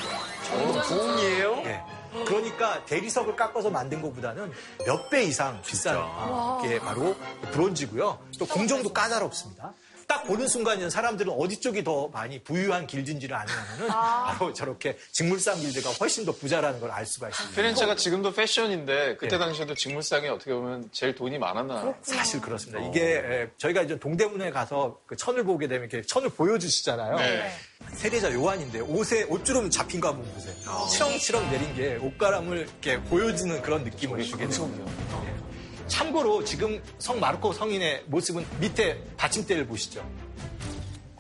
[0.89, 1.63] 공이에요?
[1.65, 1.83] 예.
[2.27, 4.53] 그러니까 대리석을 깎아서 만든 것보다는
[4.87, 7.17] 몇 배 이상 비싼 아, 게 바로
[7.53, 8.19] 브론즈고요.
[8.39, 9.73] 또 공정도 까다롭습니다.
[10.11, 15.91] 딱 보는 순간에는 사람들은 어디 쪽이 더 많이 부유한 길드인지를 아냐면은 바로 저렇게 직물상 길드가
[15.93, 17.55] 훨씬 더 부자라는 걸 알 수가 있습니다.
[17.55, 21.95] 피렌체가 지금도 패션인데 그때 당시에도 직물상이 어떻게 보면 제일 돈이 많았나.
[22.03, 22.81] 사실 그렇습니다.
[22.89, 27.15] 이게 에, 저희가 이제 동대문에 가서 그 천을 보게 되면 이렇게 천을 보여주시잖아요.
[27.17, 27.53] 네.
[27.95, 30.53] 세례자 요한인데 옷에 옷주름 잡힌 거 한번 보세요.
[30.89, 34.85] 치렁치렁 내린 게 옷가람을 이렇게 보여주는 그런 느낌을 주게 됩니다.
[35.27, 35.50] 예.
[35.91, 40.09] 참고로 지금 성 마르코 성인의 모습은 밑에 받침대를 보시죠.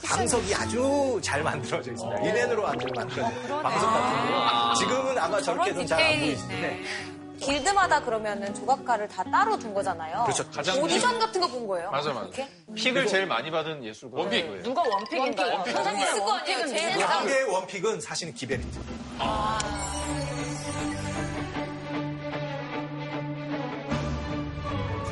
[0.03, 2.21] 방석이 아주 잘 만들어져 있습니다.
[2.23, 4.75] 리넨으로 아주 만들어진 방석 같은데요.
[4.79, 6.83] 지금은 아마 저렇게 좀 잘 안 보이시는데
[7.41, 10.25] 길드마다 그러면은 조각가를 다 따로 둔 거잖아요.
[10.25, 10.49] 그렇죠.
[10.51, 11.91] 가장 오디션 같은 거 본 거예요.
[11.91, 12.27] 맞아 맞아.
[12.27, 12.49] 이렇게?
[12.75, 14.18] 픽을 제일 많이 받은 예술가.
[14.21, 14.62] 원픽.
[14.62, 15.64] 누가 원픽인가요?
[15.66, 17.53] 선생님 있을 거 아니에요.
[17.53, 18.79] 원픽은 사실은 기베리트.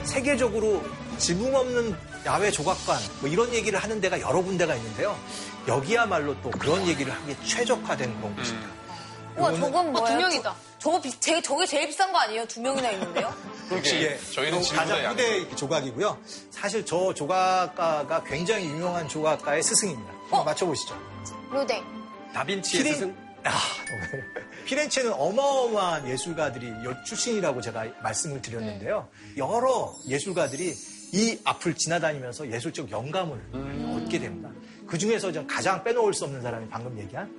[0.09, 0.83] 세계적으로
[1.19, 5.17] 지붕 없는 야외 조각관 뭐 이런 얘기를 하는 데가 여러 군데가 있는데요.
[5.67, 8.69] 여기야말로 또 그런 얘기를 하기에 최적화된 그런 곳입니다.
[9.37, 10.09] 우와, 요거는- 저건 뭐예요?
[10.09, 10.55] 두 명이다.
[10.79, 12.47] 저, 거 비, 제, 저게 제일 비싼 거 아니에요?
[12.47, 13.33] 두 명이나 있는데요?
[13.69, 13.97] 그렇지.
[14.03, 15.13] 예, 저희는 가장 양.
[15.13, 16.19] 후대 조각이고요.
[16.51, 20.13] 사실 저 조각가가 굉장히 유명한 조각가의 스승입니다.
[20.23, 20.97] 한번 맞춰보시죠.
[21.51, 21.85] 로댕.
[22.33, 23.17] 다빈치의 스승?
[23.45, 23.51] 아,
[23.89, 24.23] 너무-
[24.67, 29.09] 피렌체는 어마어마한 예술가들이 여- 출신이라고 제가 말씀을 드렸는데요.
[29.37, 30.75] 여러 예술가들이
[31.13, 33.39] 이 앞을 지나다니면서 예술적 영감을
[33.97, 34.51] 얻게 됩니다.
[34.87, 37.31] 그 중에서 좀 가장 빼놓을 수 없는 사람이 방금 얘기한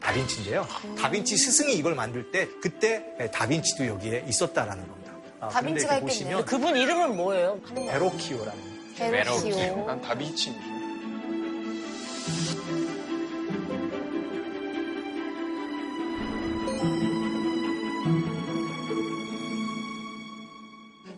[0.00, 0.66] 다빈치인데요.
[0.98, 5.12] 다빈치 스승이 이걸 만들 때 그때 다빈치도 여기에 있었다라는 겁니다.
[5.40, 5.52] 아, 그런데
[5.86, 6.38] 다빈치가 있겠네요.
[6.38, 7.60] 보시면 그분 이름은 뭐예요?
[7.74, 9.86] 베로키오라는 베로키오.
[9.86, 10.75] 난 다비치.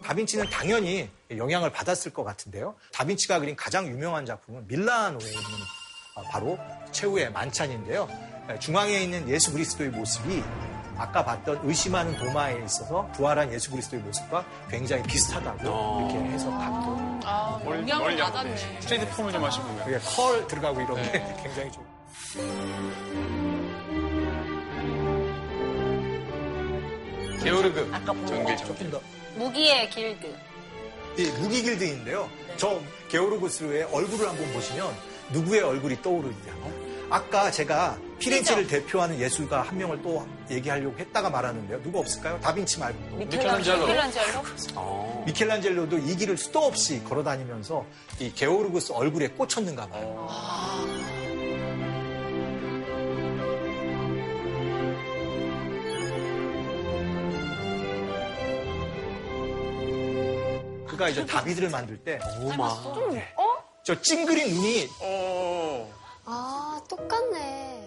[0.03, 2.75] 다빈치는 당연히 영향을 받았을 것 같은데요.
[2.93, 5.43] 다빈치가 그린 가장 유명한 작품은 밀라노에 있는
[6.17, 6.59] 어, 바로
[6.93, 8.09] 최후의 만찬인데요.
[8.61, 10.43] 중앙에 있는 예수 그리스도의 모습이
[10.97, 15.61] 아까 봤던 의심하는 도마에 있어서 부활한 예수 그리스도의 모습과 굉장히 비슷하다고
[16.11, 18.57] 이렇게 해석하기도 아, 멀- 영향을 받았네.
[18.81, 19.85] straight perm을 좀 하시고요.
[19.85, 21.13] 그게 컬 들어가고 이런 게
[21.43, 21.87] 굉장히 좀
[27.43, 27.91] 게오르그.
[27.93, 28.91] 아까 뭐 정길 조금.
[28.91, 29.01] 더
[29.37, 30.35] 무기의 길드.
[31.19, 32.29] 이 무기 길드인데요.
[32.57, 34.95] 저 게오르구스의 얼굴을 한번 보시면
[35.31, 36.59] 누구의 얼굴이 떠오르냐.
[37.11, 41.83] 아까 제가 피렌체를 대표하는 예술가 한 명을 또 얘기하려고 했다가 말았는데요.
[41.83, 42.39] 누구 없을까요?
[42.41, 43.17] 다빈치 말고.
[43.17, 43.87] 미켈란젤로.
[43.87, 44.43] 미켈란젤로?
[44.75, 45.23] 어.
[45.27, 47.87] 미켈란젤로도 이 길을 수도 없이 걸어 다니면서
[48.21, 50.29] 이 게오르구스 얼굴에 꽂혔는가 봐요.
[60.99, 62.77] 그가 이제 다비드를 만들 때, 오마.
[63.85, 64.89] 저 찡그린 눈이
[66.27, 67.79] 아, 똑같네.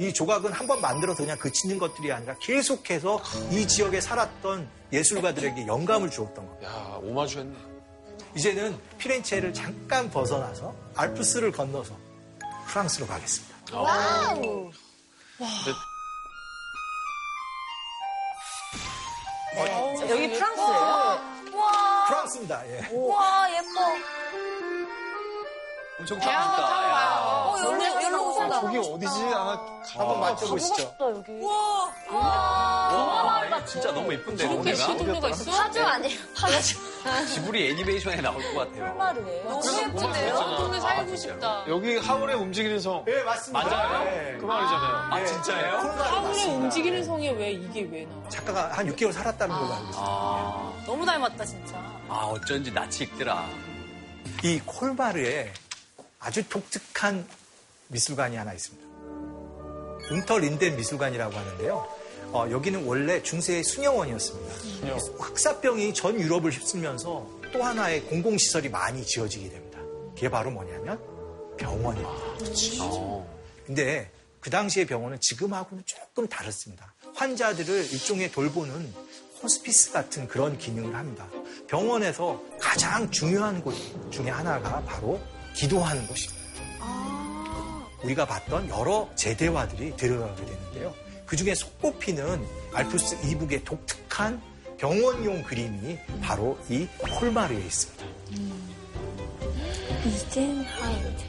[0.00, 3.20] 이 조각은 한 번 만들어서 그냥 그치는 것들이 아니라 계속해서
[3.50, 6.68] 이 지역에 살았던 예술가들에게 영감을 주었던 겁니다.
[6.72, 7.54] 야, 오마주 했네.
[8.34, 11.94] 이제는 피렌체를 잠깐 벗어나서 알프스를 건너서
[12.68, 13.78] 프랑스로 가겠습니다.
[13.78, 14.70] 와우.
[20.08, 21.38] 여기 프랑스예요?
[22.08, 22.62] 프랑스입니다.
[22.68, 22.88] 예.
[22.90, 23.68] 우와, 예뻐.
[26.00, 26.68] 엄청 배 한번 타고.
[26.68, 27.18] 가요.
[27.18, 28.60] 어, 여기로, 여기로 오신다.
[28.60, 29.20] 거기 어디지?
[29.24, 30.74] 하나 한번 맞춰보시죠.
[30.76, 31.32] 싶다 여기.
[31.40, 31.92] 우와.
[32.12, 34.76] 와, 이거 진짜 너무 예쁜데, 여기가.
[34.76, 35.50] 시도가 있어?
[35.50, 36.18] 파주 아니에요?
[36.38, 36.78] 파주.
[37.34, 38.94] 지브리 애니메이션에 나올 것 같아요.
[38.94, 39.50] 말이에요.
[39.50, 40.36] 너무 예쁜데요?
[40.36, 41.64] 저 동네 살고 싶다.
[41.68, 43.04] 여기 하울의 움직이는 성.
[43.04, 43.64] 네, 맞습니다.
[43.68, 44.04] 맞아요?
[44.04, 44.36] 네.
[44.38, 44.96] 그 말이잖아요.
[45.10, 45.76] 아, 진짜예요?
[45.78, 48.28] 하울의 움직이는 성에 왜 이게 왜 나와?
[48.28, 50.00] 작가가 한 6개월 살았다는 걸로 알고 있습니다.
[50.00, 51.76] 아, 너무 닮았다, 진짜.
[52.08, 53.46] 아, 어쩐지 낯이 익더라.
[54.42, 55.52] 이 콜바르에
[56.18, 57.28] 아주 독특한
[57.88, 58.88] 미술관이 하나 있습니다.
[60.10, 61.98] 운터린덴 미술관이라고 하는데요.
[62.32, 64.96] 어, 여기는 원래 중세의 수녀원이었습니다.
[65.18, 69.80] 확사병이 전 유럽을 휩쓸면서 또 하나의 공공시설이 많이 지어지게 됩니다.
[70.14, 70.98] 그게 바로 뭐냐면
[71.58, 72.10] 병원입니다.
[72.80, 73.28] 어.
[73.66, 74.10] 근데
[74.40, 76.94] 그 당시의 병원은 지금하고는 조금 다릅니다.
[77.14, 78.94] 환자들을 일종의 돌보는
[79.42, 81.28] 호스피스 같은 그런 기능을 합니다.
[81.68, 83.74] 병원에서 가장 중요한 곳
[84.10, 85.20] 중에 하나가 바로
[85.54, 86.38] 기도하는 곳입니다.
[88.02, 90.94] 우리가 봤던 여러 제대와들이 들어가게 되는데요.
[91.26, 94.40] 그 중에 손꼽히는 알프스 이북의 독특한
[94.78, 98.04] 병원용 그림이 바로 이 콜마르에 있습니다.
[100.06, 101.28] 이젠하이드.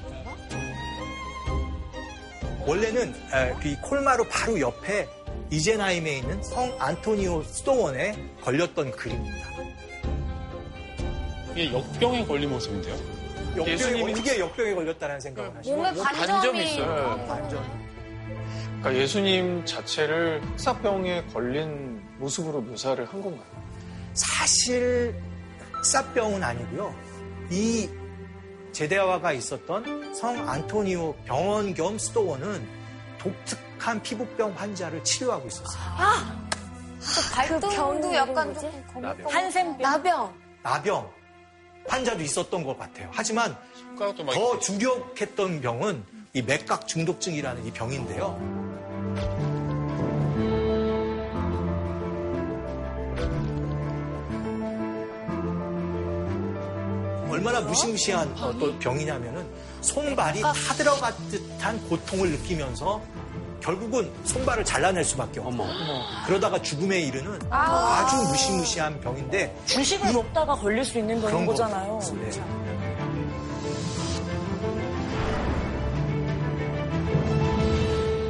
[2.65, 5.07] 원래는 에, 이 콜마르 바로 옆에
[5.51, 9.47] 이젠하임에 있는 성 안토니오 수도원에 걸렸던 그림입니다.
[11.51, 12.95] 이게 역병에 걸린 모습인데요.
[13.57, 16.63] 역병에, 예수님이 어떻게 역병에 걸렸다는 생각을 하시면 몸에 반점이 반점이.
[16.65, 17.25] 있어요.
[17.27, 17.63] 반전.
[18.79, 23.43] 그러니까 예수님 자체를 흑사병에 걸린 모습으로 묘사를 한 건가요?
[24.13, 25.15] 사실
[25.73, 26.95] 흑사병은 아니고요.
[27.49, 27.89] 이
[28.71, 32.65] 제대화가 있었던 성 안토니오 병원 겸 수도원은
[33.17, 35.81] 독특 한 피부병 환자를 치료하고 있었어요.
[37.47, 39.33] 그 병도 약간 좀 나병.
[39.33, 39.81] 한센병.
[39.81, 40.33] 나병.
[40.61, 41.09] 나병
[41.87, 43.09] 환자도 있었던 것 같아요.
[43.11, 43.55] 하지만
[43.97, 46.03] 더 주력했던 병은
[46.33, 48.59] 이 맥각 중독증이라는 이 병인데요.
[57.29, 59.47] 얼마나 무시무시한 어, 또 병이냐면은
[59.81, 63.01] 손발이 타 들어간 듯한 고통을 느끼면서
[63.61, 65.65] 결국은 손발을 잘라낼 수밖에 없고
[66.27, 71.99] 그러다가 죽음에 이르는 아 주 무시무시한 병인데 주식을 먹다가 걸릴 수 있는 그런 병인 거잖아요.
[72.19, 72.31] 네.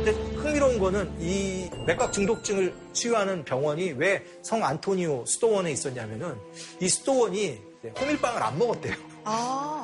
[0.03, 6.35] 근데 흥미로운 거는 이 맥각 중독증을 치유하는 병원이 왜 성 안토니오 수도원에 있었냐면은
[6.79, 7.59] 이 수도원이
[7.99, 8.95] 호밀빵을 안 먹었대요.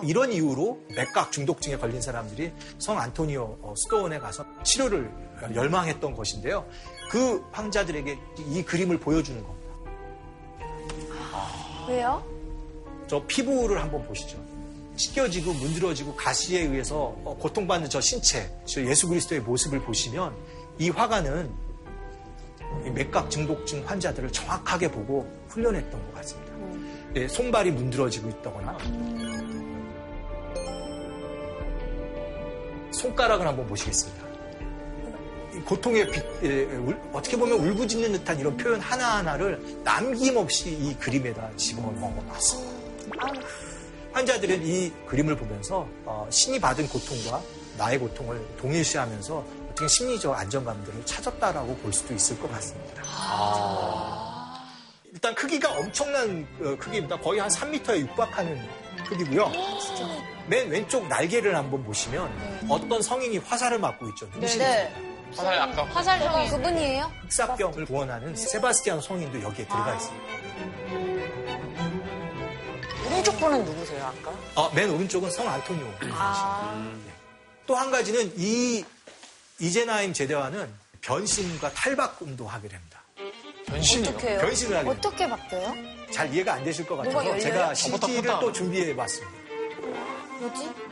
[0.04, 5.10] 이런 이유로 맥각 중독증에 걸린 사람들이 성 안토니오 어, 수도원에 가서 치료를
[5.54, 6.66] 열망했던 것인데요.
[7.10, 8.18] 그 환자들에게
[8.50, 9.66] 이 그림을 보여주는 겁니다.
[11.88, 12.24] 왜요?
[13.08, 14.38] 저 피부를 한번 보시죠.
[14.96, 20.34] 찢겨지고 문드러지고 가시에 의해서 어, 고통받는 저 신체, 저 예수 그리스도의 모습을 보시면
[20.80, 21.52] 이 화가는
[22.86, 26.54] 이 맥각 중독증 환자들을 정확하게 보고 훈련했던 것 같습니다.
[27.16, 28.78] 예, 손발이 문드러지고 있다거나
[32.92, 34.25] 손가락을 한번 보시겠습니다.
[36.12, 43.28] 빛, 예, 울- 어떻게 보면 울부짖는 듯한 이런 표현 하나하나를 남김없이 이 그림에다 집어넣어놨습니다.
[44.14, 47.42] 환자들은 이 그림을 보면서 어, 신이 받은 고통과
[47.78, 53.04] 나의 고통을 동일시하면서 어떻게 심리적 안정감들을 찾았다라고 볼 수도 있을 것 같습니다.
[55.12, 57.18] 일단 크기가 엄청난 어, 크기입니다.
[57.20, 58.62] 거의 한 3m에 육박하는
[59.08, 59.52] 크기고요.
[60.48, 62.32] 맨 왼쪽 날개를 한번 보시면
[62.70, 64.28] 어떤 성인이 화살을 맞고 있죠.
[64.34, 65.05] 누구시겠어요?
[65.32, 65.38] 네.
[65.38, 67.12] 화살 아까 화살 형이 그분이에요?
[67.24, 70.26] 흑사병을 구원하는 세바스티안 성인도 여기에 들어가 있습니다.
[73.08, 74.32] 오른쪽 분은 누구세요, 아까?
[74.56, 75.94] 어, 맨 오른쪽은 성 안토니오.
[77.66, 78.84] 또한 가지는 이
[79.60, 80.72] 이제나임 제대와는
[81.02, 83.02] 변신과 탈바꿈도 하게 됩니다.
[83.68, 84.10] 변신이요.
[84.12, 84.40] 어떡해요?
[84.40, 85.08] 변신을 하게 됩니다.
[85.10, 85.74] 어떻게 바뀌어요?
[86.12, 87.40] 잘 이해가 안 되실 것 같아서?
[87.40, 88.40] 제가 CG를.
[88.40, 89.34] 또 준비해 봤습니다.
[90.40, 90.85] 뭐지?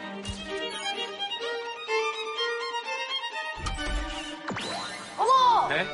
[5.70, 5.86] 네?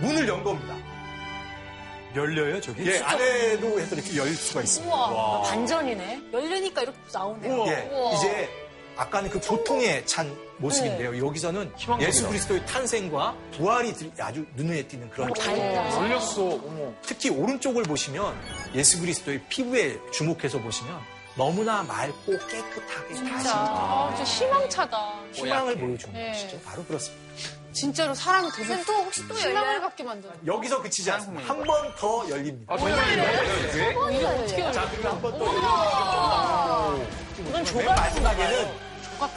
[0.00, 0.74] 문을 연 겁니다.
[2.14, 2.86] 열려요, 저기?
[2.90, 4.94] 예, 안에도 해서 이렇게 열 수가 있습니다.
[4.96, 6.22] 아, 반전이네.
[6.32, 7.64] 열리니까 이렇게 나오네요.
[7.66, 8.48] 예, 이제
[8.96, 11.18] 아까는 그 고통에 찬 모습인데요.
[11.26, 12.08] 여기서는 희망적이다.
[12.08, 16.42] 예수 그리스도의 탄생과 부활이 들- 아주 눈에 띄는 그런 열렸어.
[16.42, 16.92] 어머.
[17.02, 18.34] 특히 오른쪽을 보시면
[18.74, 20.98] 예수 그리스도의 피부에 주목해서 보시면
[21.36, 25.14] 너무나 맑고 깨끗하게 다시 아, 진짜 희망차다.
[25.32, 26.32] 희망을 보여주는 네.
[26.32, 26.58] 것이죠.
[26.64, 27.26] 바로 그렇습니다.
[27.76, 29.80] 진짜로 사람이 되게 또 혹시 또 열려요?
[29.82, 30.34] 갖게 만드는.
[30.46, 31.46] 여기서 그치지 않습니다.
[31.52, 32.72] 한 번 더 열립니다.
[32.74, 34.10] 아, 정말요?
[34.10, 34.72] 이게 어떻게 열려?
[34.72, 36.96] 자, 그리고 한번더 열립니다.
[37.38, 38.68] 이건 맨 마지막에는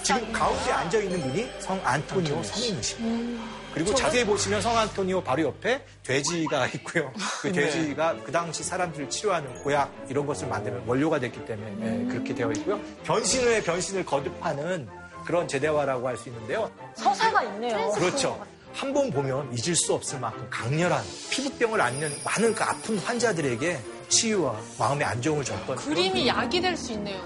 [0.04, 3.44] 지금 가운데 앉아 있는 분이 성 안토니오 성인이십니다.
[3.74, 7.14] 그리고 자세히 보시면 성 안토니오 바로 옆에 돼지가 있고요.
[7.42, 12.34] 그 돼지가 그 당시 사람들을 치료하는 고약 이런 것을 만드는 원료가 됐기 때문에 예, 그렇게
[12.34, 12.80] 되어 있고요.
[13.04, 14.88] 변신 후에 변신을 거듭하는
[15.30, 16.72] 그런 제대화라고 할 수 있는데요.
[16.96, 17.92] 서사가 있네요.
[17.92, 18.44] 그렇죠.
[18.74, 24.60] 한 번 보면 잊을 수 없을 만큼 강렬한 피부병을 앓는 많은 그 아픈 환자들에게 치유와
[24.80, 27.22] 마음의 안정을 줬던 그림이 약이 될 수 있네요.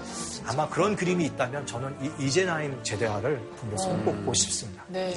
[0.46, 4.84] 아마 그런 그림이 있다면 저는 이, 이제나임 제대화를 분명 손꼽고 싶습니다.
[4.88, 5.14] 네.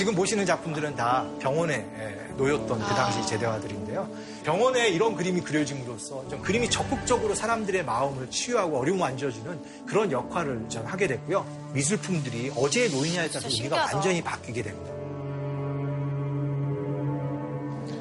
[0.00, 4.08] 지금 보시는 작품들은 다 병원에 에, 놓였던 그 당시 제대화들인데요.
[4.44, 10.86] 병원에 이런 그림이 그려짐으로써 좀 그림이 적극적으로 사람들의 마음을 치유하고 어려움 안져주는 그런 역할을 전
[10.86, 11.44] 하게 됐고요.
[11.74, 14.90] 미술품들이 어디에 놓이냐에 따라서 의미가 완전히 바뀌게 됩니다.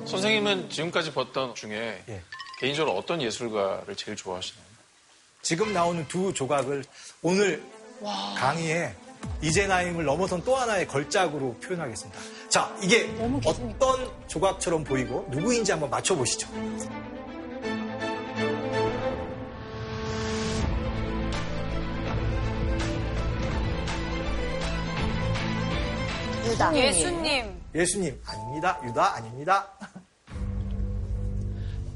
[0.05, 2.21] 선생님은 지금까지 봤던 중에 예.
[2.61, 4.63] 개인적으로 어떤 예술가를 제일 좋아하시나요?
[5.41, 6.85] 지금 나오는 두 조각을
[7.21, 7.61] 오늘
[8.37, 8.95] 강의에
[9.41, 12.19] 이제나임을 넘어선 또 하나의 걸작으로 표현하겠습니다.
[12.49, 13.09] 자, 이게
[13.45, 16.47] 어떤 조각처럼 보이고 누구인지 한번 맞춰보시죠.
[26.45, 26.75] 유다.
[26.75, 27.61] 예수님.
[27.75, 28.79] 예수님 아닙니다.
[28.85, 29.67] 유다 아닙니다.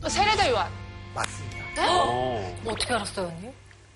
[0.08, 0.72] 세례자 요한.
[1.14, 1.64] 맞습니다.
[2.66, 3.54] 어떻게 알았어요, 언니?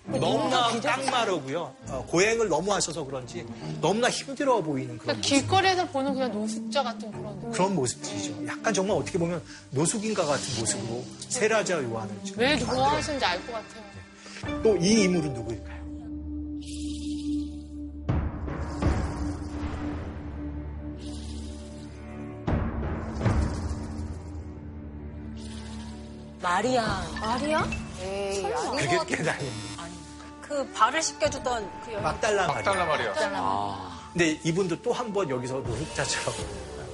[0.08, 1.76] 너무나 깡마르고요.
[1.90, 3.46] 어, 고행을 너무 하셔서 그런지
[3.82, 5.30] 너무나 힘들어 보이는 그런 그러니까 모습.
[5.30, 7.52] 길거리에서 보는 그냥 노숙자 같은 그런.
[7.52, 8.48] 그런 모습이죠.
[8.48, 9.42] 약간 정말 어떻게 보면
[9.72, 12.58] 노숙인과 같은 모습으로 세라자 요한을 지금 왜.
[12.58, 14.64] 좋아하시는지 알 것 같아요.
[14.64, 15.78] 또 이 인물은 누구일까요?
[26.42, 27.02] 마리아.
[27.20, 27.66] 마리아?
[28.02, 28.78] 에이, 아니.
[28.78, 29.67] 그게 깨달입니다.
[30.48, 32.04] 그 발을 씻겨주던 그 여인.
[32.04, 32.56] 막달라 마리아.
[32.74, 33.98] 막달라 말이야.
[34.14, 36.34] 근데 이분도 또 한 번 여기서 노숙자처럼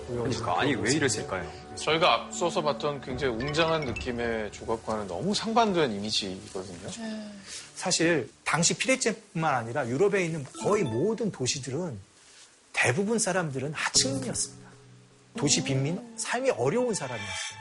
[0.08, 1.50] 보여지는 그러니까 아니 왜 이랬을까요?
[1.76, 6.90] 저희가 앞서서 봤던 굉장히 웅장한 느낌의 조각과는 너무 상반된 이미지거든요.
[7.76, 11.98] 사실 당시 피레체뿐만 아니라 유럽에 있는 거의 모든 도시들은
[12.74, 14.70] 대부분 사람들은 하층민이었습니다.
[15.38, 17.60] 도시 빈민, 삶이 어려운 사람이었어요.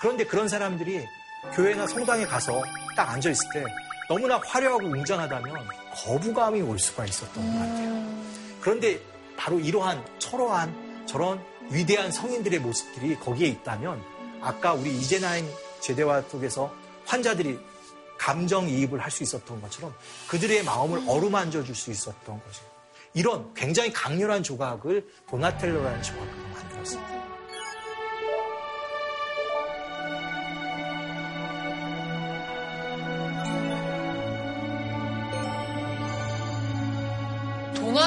[0.00, 1.04] 그런데 그런 사람들이
[1.54, 2.62] 교회나 성당에 가서
[2.96, 3.64] 딱 앉아 있을 때
[4.10, 8.04] 너무나 화려하고 웅장하다면 거부감이 올 수가 있었던 것 같아요.
[8.60, 9.00] 그런데
[9.36, 11.40] 바로 이러한 철호한 저런
[11.70, 14.02] 위대한 성인들의 모습들이 거기에 있다면
[14.40, 15.48] 아까 우리 이재나인
[15.78, 16.74] 제대와 속에서
[17.06, 17.56] 환자들이
[18.18, 19.94] 감정이입을 할 수 있었던 것처럼
[20.26, 22.62] 그들의 마음을 어루만져 줄 수 있었던 거죠.
[23.14, 27.09] 이런 굉장히 강렬한 조각을 도나텔로라는 조각으로 만들었습니다.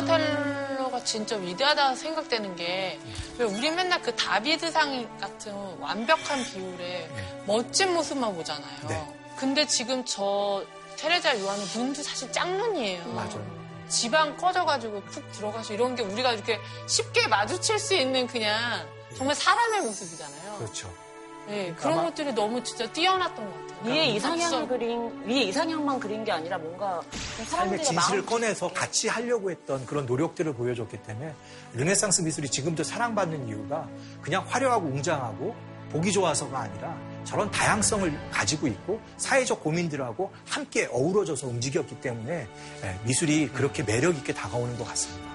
[0.01, 2.99] 도나텔로가 진짜 위대하다 생각되는 게,
[3.37, 7.09] 왜 우리 맨날 그 다비드상 같은 완벽한 비율의
[7.45, 8.87] 멋진 모습만 보잖아요.
[8.87, 9.13] 네.
[9.37, 10.63] 근데 지금 저
[10.97, 13.05] 테레자 요한은 눈도 사실 짝눈이에요.
[13.13, 13.63] 맞아요.
[13.89, 19.81] 지방 꺼져가지고 푹 들어가서 이런 게 우리가 이렇게 쉽게 마주칠 수 있는 그냥 정말 사람의
[19.81, 20.57] 모습이잖아요.
[20.57, 20.93] 그렇죠.
[21.47, 23.91] 네, 그런 아마- 것들이 너무 진짜 뛰어났던 것 같아요.
[23.93, 24.67] 위에 이상향 각성.
[24.67, 27.01] 그린 위에 이상향만 그린 게 아니라 뭔가
[27.35, 31.33] 좀 삶의 진실을 꺼내서 같이 하려고 했던 그런 노력들을 보여줬기 때문에
[31.73, 33.89] 르네상스 미술이 지금도 사랑받는 이유가
[34.21, 35.53] 그냥 화려하고 웅장하고
[35.91, 42.47] 보기 좋아서가 아니라 저런 다양성을 가지고 있고 사회적 고민들하고 함께 어우러져서 움직였기 때문에
[42.83, 45.29] 예, 미술이 그렇게 매력 있게 다가오는 것 같습니다.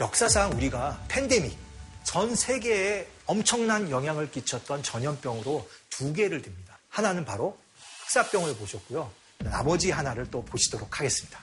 [0.00, 1.56] 역사상 우리가 팬데믹,
[2.04, 6.78] 전 세계에 엄청난 영향을 끼쳤던 전염병으로 두 개를 듭니다.
[6.88, 7.56] 하나는 바로
[8.04, 9.10] 흑사병을 보셨고요.
[9.38, 11.40] 나머지 하나를 또 보시도록 하겠습니다.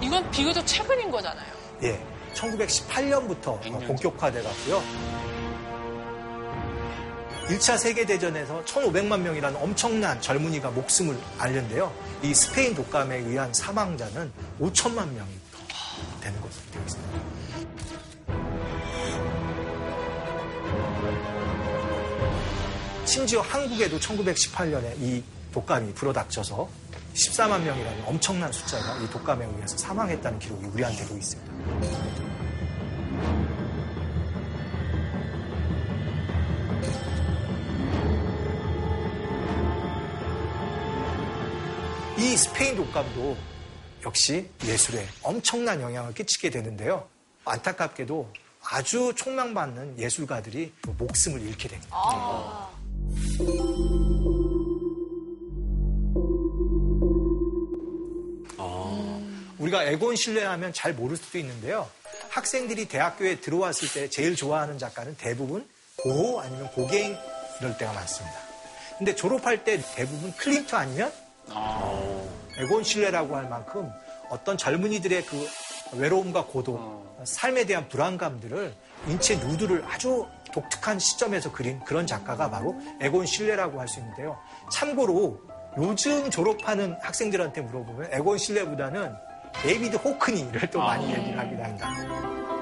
[0.00, 1.52] 이건 비교적 최근인 거잖아요.
[1.82, 2.00] 예,
[2.34, 4.82] 1918년부터 본격화돼 갔고요.
[7.48, 11.92] 1차 세계대전에서 1,500만 명이라는 엄청난 젊은이가 목숨을 앓는데요.
[12.22, 15.45] 이 스페인 독감에 의한 사망자는 5천만 명이 더
[16.26, 17.16] 되는 것으로 되어 있습니다.
[23.04, 25.22] 심지어 한국에도 1918년에 이
[25.52, 26.68] 독감이 불어닥쳐서
[27.14, 31.52] 14만 명이라는 엄청난 숫자가 이 독감에 의해서 사망했다는 기록이 우리한테도 있습니다.
[42.18, 43.55] 이 스페인 독감도
[44.04, 47.08] 역시 예술에 엄청난 영향을 끼치게 되는데요.
[47.44, 48.32] 안타깝게도
[48.68, 51.96] 아주 촉망받는 예술가들이 목숨을 잃게 됩니다.
[59.58, 61.88] 우리가 에곤 실레 하면 잘 모를 수도 있는데요.
[62.28, 65.66] 학생들이 대학교에 들어왔을 때 제일 좋아하는 작가는 대부분
[65.96, 67.16] 고호 아니면 고개인
[67.60, 68.36] 이럴 때가 많습니다.
[68.98, 71.12] 근데 졸업할 때 대부분 클림트 아니면
[72.58, 73.90] 에곤 실레라고 할 만큼
[74.28, 75.48] 어떤 젊은이들의 그
[75.92, 78.74] 외로움과 고독, 삶에 대한 불안감들을
[79.08, 84.36] 인체 누드를 아주 독특한 시점에서 그린 그런 작가가 바로 에곤 실레라고 할 수 있는데요.
[84.72, 85.40] 참고로
[85.78, 89.14] 요즘 졸업하는 학생들한테 물어보면 에곤 실레보다는
[89.62, 92.55] 데이비드 호크니를 또 많이 얘기를 하긴 합니다.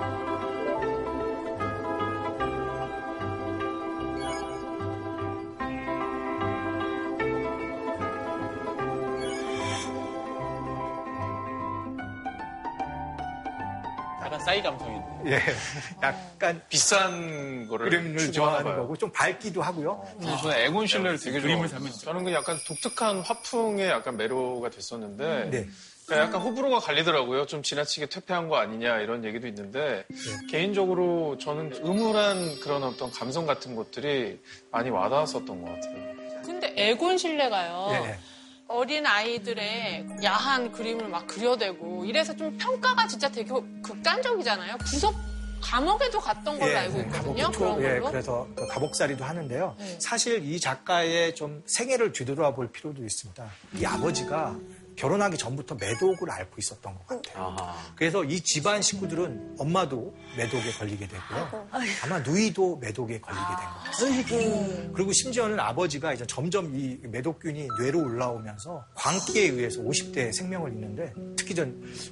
[14.55, 15.33] 싸이 감성이 있는.
[15.33, 15.41] 예,
[16.03, 18.77] 약간 비싼 거를 그림을 좋아하는.
[18.77, 20.07] 거고 좀 밝기도 하고요.
[20.19, 21.93] 근데 저는 에곤 실레를 되게 그림을 좋아하거든요.
[21.99, 25.67] 저는 그 약간 독특한 화풍의 약간 매료가 됐었는데 네.
[26.07, 27.47] 그러니까 약간 호불호가 갈리더라고요.
[27.47, 30.47] 좀 지나치게 퇴폐한 거 아니냐 이런 얘기도 있는데 네.
[30.51, 34.39] 개인적으로 저는 음울한 그런 어떤 감성 같은 것들이
[34.71, 36.15] 많이 와닿았었던 것 같아요.
[36.45, 37.89] 근데 에곤 실레가요.
[38.07, 38.19] 예.
[38.67, 43.51] 어린 아이들의 야한 그림을 막 그려대고 이래서 좀 평가가 진짜 되게
[43.83, 44.79] 극단적이잖아요.
[44.79, 45.15] 구속
[45.61, 47.45] 감옥에도 갔던 걸로 알고 있거든요.
[47.45, 48.11] 감옥 그런 예, 걸로.
[48.11, 49.75] 그래서 그 감옥살이도 하는데요.
[49.79, 49.99] 네.
[49.99, 53.51] 사실 이 작가의 좀 생애를 뒤돌아볼 필요도 있습니다.
[53.79, 54.57] 이 아버지가
[54.97, 57.57] 결혼하기 전부터 매독을 앓고 있었던 것 같아요.
[57.97, 61.69] 그래서 이 집안 식구들은 엄마도 매독에 걸리게 되고요.
[62.05, 63.93] 아마 누이도 매독에 걸리게 된 것 같아요.
[64.95, 71.55] 그리고 심지어는 아버지가 이제 점점 이 매독균이 뇌로 올라오면서 광기에 의해서 50대에 생명을 잃는데 특히
[71.55, 71.65] 전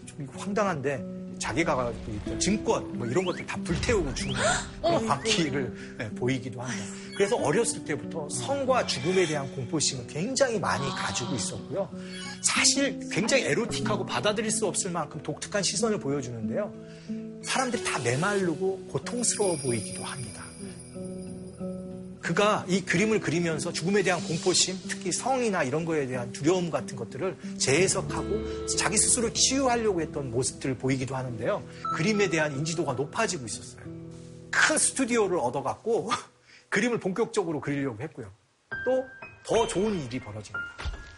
[0.06, 1.04] 좀 황당한데
[1.42, 4.40] 자기가 가지고 있던 증권 뭐 이런 것들 다 불태우고 죽는
[4.80, 6.86] 그런 광기를 예, 보이기도 합니다.
[7.16, 11.88] 그래서 어렸을 때부터 성과 죽음에 대한 공포심을 굉장히 많이 가지고 있었고요.
[12.42, 16.72] 사실 굉장히 에로틱하고 받아들일 수 없을 만큼 독특한 시선을 보여주는데요.
[17.42, 20.44] 사람들이 다 메마르고 고통스러워 보이기도 합니다.
[22.22, 27.36] 그가 이 그림을 그리면서 죽음에 대한 공포심, 특히 성이나 이런 거에 대한 두려움 같은 것들을
[27.58, 31.62] 재해석하고 자기 스스로 치유하려고 했던 모습들을 보이기도 하는데요.
[31.96, 33.82] 그림에 대한 인지도가 높아지고 있었어요.
[34.50, 36.10] 큰 스튜디오를 얻어갖고
[36.70, 38.30] 그림을 본격적으로 그리려고 했고요.
[38.86, 40.60] 또 더 좋은 일이 벌어집니다.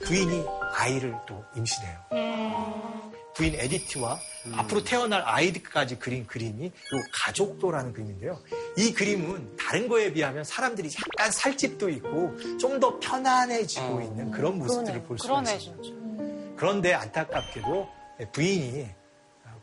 [0.05, 3.14] 부인이 아이를 또 임신해요.
[3.37, 4.19] 부인 에디트와
[4.53, 6.71] 앞으로 태어날 아이들까지 그린 그림이 요
[7.13, 8.39] 가족도라는 그림인데요.
[8.77, 15.05] 이 그림은 다른 거에 비하면 사람들이 약간 살집도 있고 좀 더 편안해지고 있는 그런 모습들을
[15.05, 15.83] 볼 수가 그러네, 있습니다.
[15.83, 16.55] 진짜.
[16.57, 17.89] 그런데 안타깝게도
[18.33, 18.89] 부인이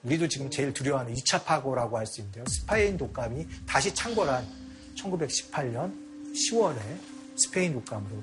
[0.03, 2.43] 우리도 지금 제일 두려워하는 2차 파고라고 할 수 있는데요.
[2.47, 4.47] 스페인 독감이 다시 창궐한
[4.97, 5.93] 1918년
[6.33, 6.79] 10월에
[7.35, 8.15] 스페인 독감으로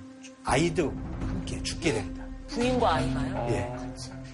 [0.44, 0.90] 아이도
[1.20, 2.24] 함께 죽게 됩니다.
[2.48, 3.46] 부인과 아이가요?
[3.50, 3.76] 예.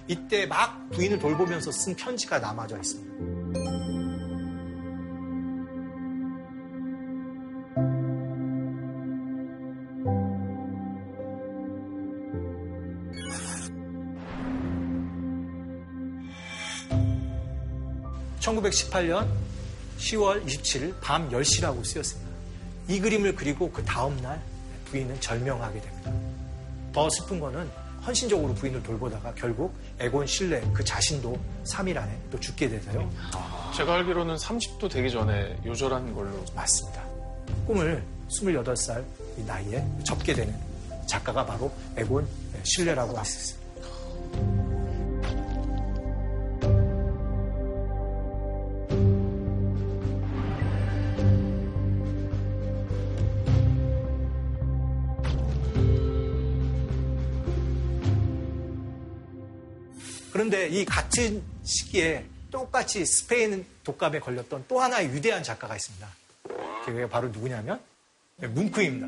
[0.07, 3.15] 이때 막 부인을 돌보면서 쓴 편지가 남아져 있습니다.
[18.39, 19.27] (1918년
[19.97, 22.31] 10월 27일) 밤 10시라고 쓰였습니다.
[22.87, 24.39] 이 그림을 그리고 그 다음날
[24.85, 26.13] 부인은 절명하게 됩니다.
[26.93, 27.67] 더 슬픈 거는
[28.05, 33.09] 헌신적으로 부인을 돌보다가 결국 에곤 실레 그 자신도 3일 안에 또 죽게 돼서요.
[33.75, 36.31] 제가 알기로는 30도 되기 전에 요절한 걸로.
[36.55, 37.03] 맞습니다.
[37.65, 39.03] 꿈을 28살
[39.37, 40.53] 이 나이에 접게 되는
[41.07, 42.27] 작가가 바로 에곤
[43.25, 44.74] 수 있습니다.
[60.35, 66.09] 그런데 이 같은 시기에 똑같이 스페인 독감에 걸렸던 또 하나의 위대한 작가가 있습니다.
[66.83, 67.79] 그게 바로 누구냐면
[68.35, 69.07] 네, 뭉크입니다.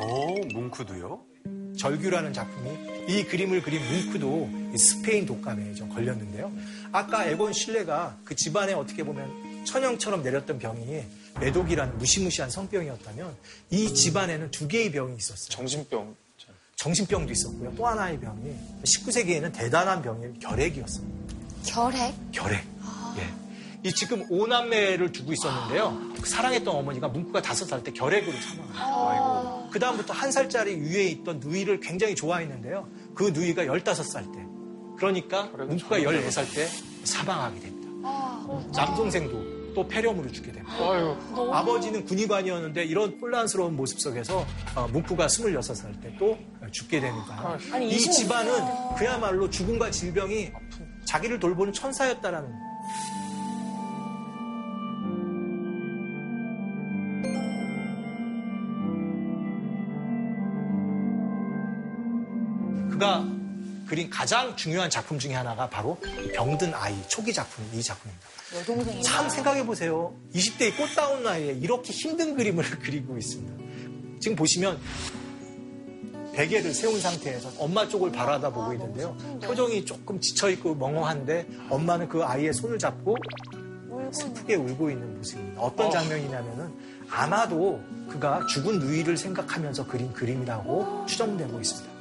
[0.00, 1.24] 어, 뭉크도요?
[1.78, 2.70] 절규라는 작품이
[3.06, 6.52] 이 그림을 그린 뭉크도 이 스페인 독감에 좀 걸렸는데요.
[6.90, 11.04] 아까 에곤 실레가 그 집안에 어떻게 보면 천형처럼 내렸던 병이
[11.40, 13.36] 매독이라는 무시무시한 성병이었다면
[13.70, 15.48] 이 집안에는 두 개의 병이 있었어요.
[15.50, 16.16] 정신병.
[16.76, 17.72] 정신병도 있었고요.
[17.76, 18.54] 또 하나의 병이
[18.84, 21.06] 19세기에는 대단한 병이 결핵이었어요.
[21.66, 22.14] 결핵?
[22.32, 22.64] 결핵.
[23.18, 23.88] 예.
[23.88, 26.12] 이 지금 오남매를 두고 있었는데요.
[26.20, 29.68] 그 사랑했던 어머니가 문구가 다섯 살 때 결핵으로 사망하셨어요.
[29.70, 32.88] 그 다음부터 한 살짜리 위에 있던 누이를 굉장히 좋아했는데요.
[33.14, 34.38] 그 누이가 열다섯 살 때.
[34.96, 36.66] 그러니까 문구가 열네 살 때
[37.04, 37.88] 사망하게 됩니다.
[38.74, 39.43] 남동생도
[39.74, 40.74] 또 폐렴으로 죽게 됩니다.
[40.78, 41.16] 아유.
[41.52, 44.46] 아버지는 군의관이었는데 이런 혼란스러운 모습 속에서
[44.76, 46.38] 어, 문구가 26살 때 또
[46.70, 50.52] 죽게 되니까 아니, 이25 집안은 그야말로 죽음과 질병이
[51.06, 52.48] 자기를 돌보는 천사였다라는
[62.90, 63.24] 그가
[63.86, 68.26] 그린 가장 중요한 작품 중에 하나가 바로 이 병든 아이 초기 작품 이 작품입니다.
[68.56, 70.14] 여동생이 참 생각해 보세요.
[70.34, 73.64] 20대의 꽃다운 나이에 이렇게 힘든 그림을 그리고 있습니다.
[74.20, 74.80] 지금 보시면
[76.34, 79.16] 베개를 세운 상태에서 엄마 쪽을 바라다 보고 있는데요.
[79.42, 83.16] 표정이 조금 지쳐 있고 멍해한데 엄마는 그 아이의 손을 잡고
[84.12, 85.60] 슬프게 울고 있는 모습입니다.
[85.60, 86.74] 어떤 장면이냐면은
[87.08, 91.93] 아마도 그가 죽은 누이를 생각하면서 그린 그림이라고 추정되고 있습니다.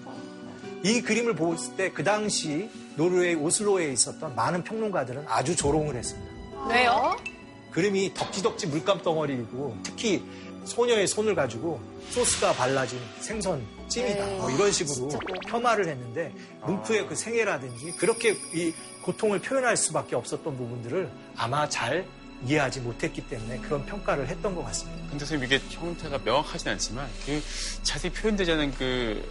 [0.84, 6.34] 이 그림을 보았을 때 그 당시 노르웨이 오슬로에 있었던 많은 평론가들은 아주 조롱을 했습니다.
[6.70, 7.18] 왜요?
[7.72, 10.24] 그림이 덕지덕지 물감 덩어리이고 특히
[10.66, 11.82] 소녀의 손을 가지고
[12.12, 15.10] 소스가 발라진 생선 찜이다 뭐 이런 식으로
[15.48, 16.32] 폄하를 했는데
[16.66, 22.06] 문프의 그 생애라든지 그렇게 이 고통을 표현할 수밖에 없었던 부분들을 아마 잘
[22.46, 25.02] 이해하지 못했기 때문에 그런 평가를 했던 것 같습니다.
[25.10, 27.42] 근데 선생님 이게 형태가 명확하진 않지만 그
[27.84, 29.24] 자세히 표현되지 않은 그,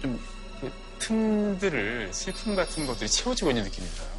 [0.00, 0.35] 좀, 그
[0.98, 4.16] 틈들을 슬픔 같은 것들이 채워지고 있는 느낌이 들어요.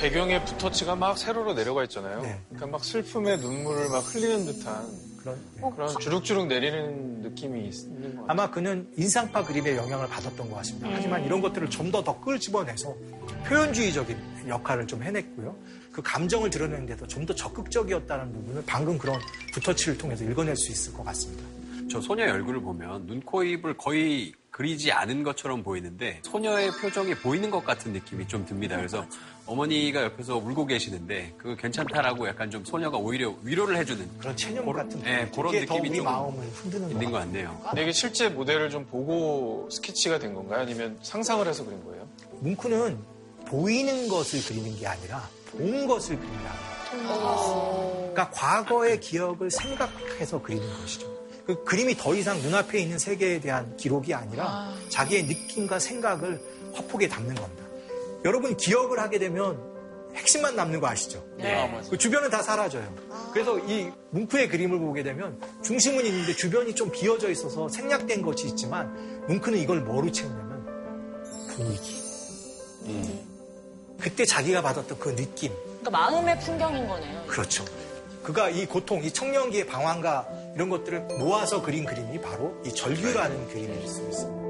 [0.00, 2.20] 배경에 붓터치가 막 세로로 내려가 있잖아요.
[2.20, 2.40] 네.
[2.48, 4.86] 그러니까 막 슬픔의 눈물을 막 흘리는 듯한
[5.18, 5.40] 그런
[5.74, 8.24] 그런 주룩주룩 내리는 느낌이 있는 것 같아요.
[8.28, 10.88] 아마 그는 인상파 그림의 영향을 받았던 것 같습니다.
[10.92, 12.94] 하지만 이런 것들을 좀 더 더 끌집어내서
[13.46, 15.56] 표현주의적인 역할을 좀 해냈고요.
[15.92, 19.18] 그 감정을 드러내는 데도 좀 더 적극적이었다는 부분을 방금 그런
[19.54, 21.44] 붓터치를 통해서 읽어낼 수 있을 것 같습니다.
[21.90, 27.50] 저 소녀의 얼굴을 보면 눈, 코, 입을 거의 그리지 않은 것처럼 보이는데 소녀의 표정이 보이는
[27.50, 28.76] 것 같은 느낌이 좀 듭니다.
[28.76, 29.06] 그래서
[29.46, 35.00] 어머니가 옆에서 울고 계시는데 그거 괜찮다라고 약간 좀 소녀가 오히려 위로를 해주는 그런 체념 같은
[35.02, 37.60] 네, 그런 느낌이 좀 마음을 흔드는 있는 것것 같네요.
[37.64, 40.62] 근데 이게 실제 모델을 좀 보고 스케치가 된 건가요?
[40.62, 42.06] 아니면 상상을 해서 그린 거예요?
[42.40, 42.98] 뭉크는
[43.46, 46.52] 보이는 것을 그리는 게 아니라 본 것을 그린다.
[46.90, 51.06] 그러니까 과거의 기억을 생각해서 그리는 것이죠.
[51.48, 56.38] 그 그림이 더 이상 눈앞에 있는 세계에 대한 기록이 아니라 자기의 느낌과 생각을
[56.74, 57.64] 화폭에 담는 겁니다.
[58.26, 59.58] 여러분 기억을 하게 되면
[60.14, 61.24] 핵심만 남는 거 아시죠?
[61.38, 61.82] 네.
[61.88, 62.94] 그 주변은 다 사라져요.
[63.32, 69.26] 그래서 이 뭉크의 그림을 보게 되면 중심은 있는데 주변이 좀 비어져 있어서 생략된 것이 있지만
[69.28, 70.66] 뭉크는 이걸 뭐로 채우냐면
[71.48, 71.96] 분위기.
[73.98, 75.50] 그때 자기가 받았던 그 느낌.
[75.80, 77.24] 그러니까 마음의 풍경인 거네요.
[77.26, 77.64] 그렇죠.
[78.22, 80.28] 그가 이 고통, 이 청년기의 방황과
[80.58, 84.48] 이런 것들을 모아서 그린 그림이 바로 이 절규라는 그림일 수 있습니다.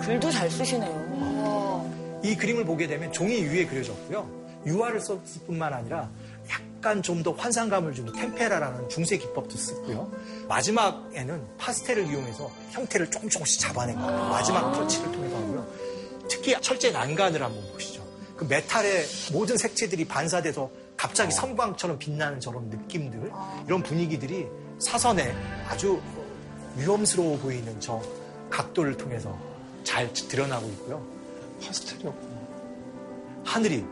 [0.00, 1.90] 글도 잘 쓰시네요.
[2.22, 4.49] 이 그림을 보게 되면 종이 위에 그려졌고요.
[4.66, 6.10] 유화를 썼을 뿐만 아니라
[6.50, 10.10] 약간 좀 더 환상감을 주는 템페라라는 중세 기법도 쓰고요.
[10.48, 14.28] 마지막에는 파스텔을 이용해서 형태를 조금 조금씩 잡아낸 겁니다.
[14.28, 15.66] 마지막 터치를 통해서 하고요.
[16.28, 18.02] 특히 철제 난간을 한번 보시죠.
[18.36, 23.30] 그 메탈의 모든 색채들이 반사돼서 갑자기 섬광처럼 빛나는 저런 느낌들,
[23.66, 24.46] 이런 분위기들이
[24.78, 25.34] 사선에
[25.68, 26.00] 아주
[26.76, 28.02] 위험스러워 보이는 저
[28.48, 29.36] 각도를 통해서
[29.84, 31.06] 잘 드러나고 있고요.
[31.62, 32.40] 파스텔이었구나.
[33.44, 33.84] 하늘이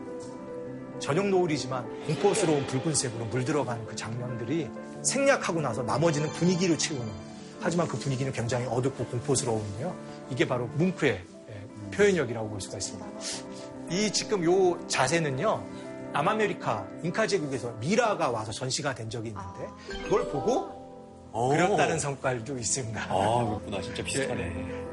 [0.99, 4.69] 저녁 노을이지만 공포스러운 붉은색으로 물들어가는 그 장면들이
[5.01, 7.07] 생략하고 나서 나머지는 분위기로 채우는
[7.61, 9.95] 하지만 그 분위기는 굉장히 어둡고 공포스러운데요.
[10.29, 13.05] 이게 바로 뭉크의 예, 표현력이라고 볼 수가 있습니다.
[13.91, 15.63] 이 지금 요 자세는요.
[16.13, 20.79] 남아메리카 잉카 제국에서 미라가 와서 전시가 된 적이 있는데 그걸 보고
[21.31, 21.49] 오.
[21.49, 23.01] 그렸다는 성깔도 있습니다.
[23.01, 23.81] 아, 그렇구나.
[23.81, 24.88] 진짜 비슷하네.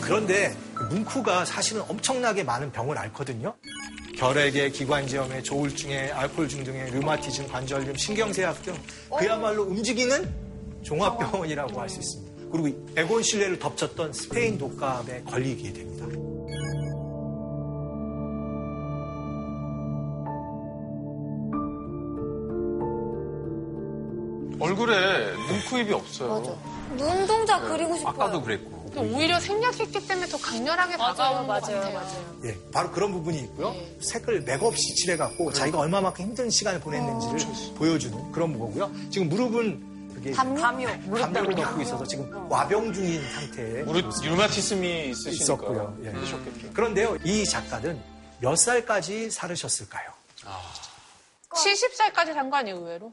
[0.00, 3.54] 그런데 그 뭉크가 사실은 엄청나게 많은 병을 앓거든요.
[4.16, 8.74] 결핵에 기관지염에 조울증에 알코올 중독에 류마티즘, 관절염, 신경쇠약 등
[9.16, 10.28] 그야말로 움직이는
[10.82, 12.28] 종합병원이라고 할 수 있습니다.
[12.50, 16.06] 그리고 에곤 실내를 덮쳤던 스페인 독감에 걸리게 됩니다.
[24.60, 26.28] 얼굴에 눈코입이 없어요.
[26.40, 26.56] 맞아.
[26.96, 28.12] 눈동자 그리고 싶어요.
[28.14, 28.77] 아까도 그랬고.
[28.98, 32.06] 오히려 생략했기 때문에 더 강렬하게 다가오는 것 같아요.
[32.44, 33.74] 예, 바로 그런 부분이 있고요.
[34.00, 38.90] 색을 맥없이 칠해갖고 자기가 얼마만큼 힘든 시간을 보냈는지를 보여주는 그런 거고요.
[39.10, 40.58] 지금 무릎은 그게 담요?
[41.16, 45.96] 담요를 넣고 있어서 지금 와병 중인 상태에 무릎 류마티즘이 있었고요.
[46.04, 46.10] 예.
[46.10, 46.72] 그러셨겠죠.
[46.72, 48.00] 그런데요, 이 작가는
[48.40, 50.10] 몇 살까지 살으셨을까요?
[51.52, 53.12] 70살까지 산 거 아니에요, 의외로?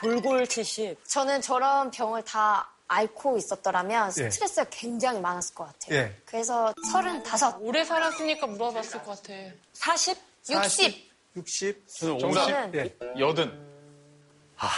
[0.00, 0.96] 골골 70.
[1.06, 4.30] 저는 저런 병을 다 앓고 있었더라면 예.
[4.30, 5.96] 스트레스가 굉장히 많았을 것 같아요.
[5.96, 6.16] 예.
[6.24, 9.32] 그래서 35, 오래 살았으니까 물어봤을 것 같아.
[9.74, 10.18] 40?
[10.50, 11.10] 60.
[11.36, 11.88] 60?
[11.88, 12.42] 저는 정답.
[12.42, 12.74] 50.
[12.74, 12.96] 예.
[13.18, 13.70] 여든.
[14.58, 14.68] 아,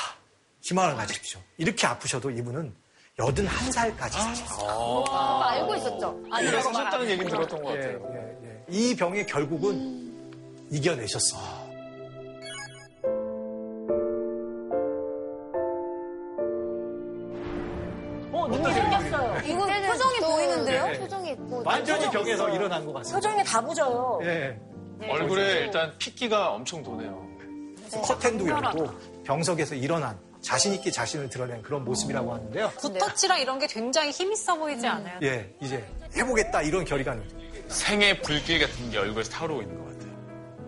[0.61, 1.41] 희망을 가지십시오.
[1.57, 2.75] 이렇게 아프셔도 이분은
[3.17, 5.05] 81살까지 사셨어요.
[5.05, 6.23] 그거 알고 있었죠?
[6.31, 8.13] 오래 사셨다는 얘기 들었던 것 예, 같아요.
[8.15, 8.65] 예, 예.
[8.69, 11.62] 이 병의 결국은 이겨내셨습니다.
[21.65, 23.17] 완전히 병에서 일어난 것 같습니다.
[23.17, 24.21] 표정이 다 부져요.
[24.23, 24.59] 예.
[25.09, 27.27] 얼굴에 일단 핏기가 엄청 도네요.
[27.91, 28.87] 커튼도 열고
[29.25, 32.71] 병석에서 일어난 자신 있게 자신을 드러낸 그런 모습이라고 하는데요.
[32.81, 35.19] 붓터치랑 이런 게 굉장히 힘 있어 보이지 않아요?
[35.23, 35.85] 예, 이제
[36.17, 37.17] 해보겠다 이런 결의가
[37.69, 40.13] 생의 불길 같은 게 얼굴에서 타오르고 있는 것 같아요.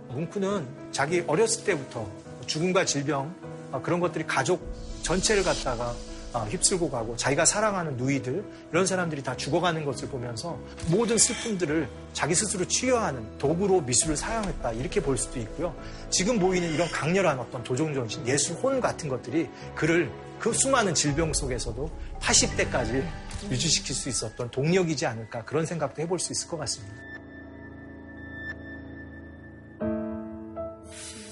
[0.09, 2.09] 뭉크는 자기 어렸을 때부터
[2.47, 3.35] 죽음과 질병
[3.73, 4.61] 아, 그런 것들이 가족
[5.03, 5.95] 전체를 갖다가 아,
[6.43, 10.59] 휩쓸고 가고 자기가 사랑하는 누이들 이런 사람들이 다 죽어가는 것을 보면서
[10.89, 15.75] 모든 슬픔들을 자기 스스로 치유하는 도구로 미술을 사용했다 이렇게 볼 수도 있고요.
[16.11, 21.33] 지금 보이는 이런 강렬한 어떤 도종 정신, 예술 혼 같은 것들이 그를 그 수많은 질병
[21.33, 21.91] 속에서도
[22.21, 23.07] 80대까지
[23.51, 26.95] 유지시킬 수 있었던 동력이지 않을까 그런 생각도 해볼 수 있을 것 같습니다.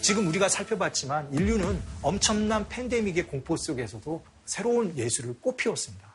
[0.03, 6.14] 지금 우리가 살펴봤지만 인류는 엄청난 팬데믹의 공포 속에서도 새로운 예술을 꽃피웠습니다.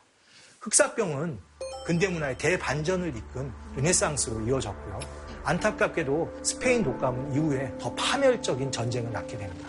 [0.60, 1.38] 흑사병은
[1.86, 5.00] 근대 문화의 대반전을 이끈 르네상스로 이어졌고요.
[5.44, 9.68] 안타깝게도 스페인 독감은 이후에 더 파멸적인 전쟁을 낳게 됩니다.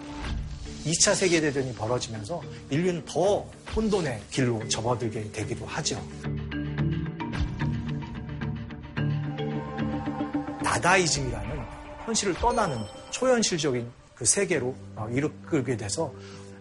[0.86, 6.02] 2차 세계대전이 벌어지면서 인류는 더 혼돈의 길로 접어들게 되기도 하죠.
[10.64, 11.66] 나다이즘이라는
[12.06, 12.78] 현실을 떠나는
[13.12, 16.14] 초현실적인 그 세계로 어, 이끌게 돼서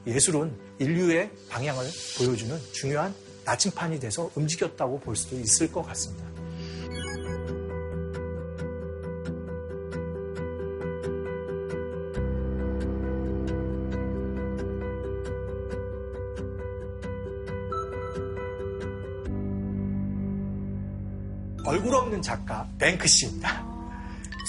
[0.08, 1.84] 예술은 인류의 방향을
[2.16, 3.14] 보여주는 중요한
[3.44, 6.26] 나침판이 돼서 움직였다고 볼 수도 있을 것 같습니다.
[21.66, 23.62] 얼굴 없는 작가 뱅크시입니다.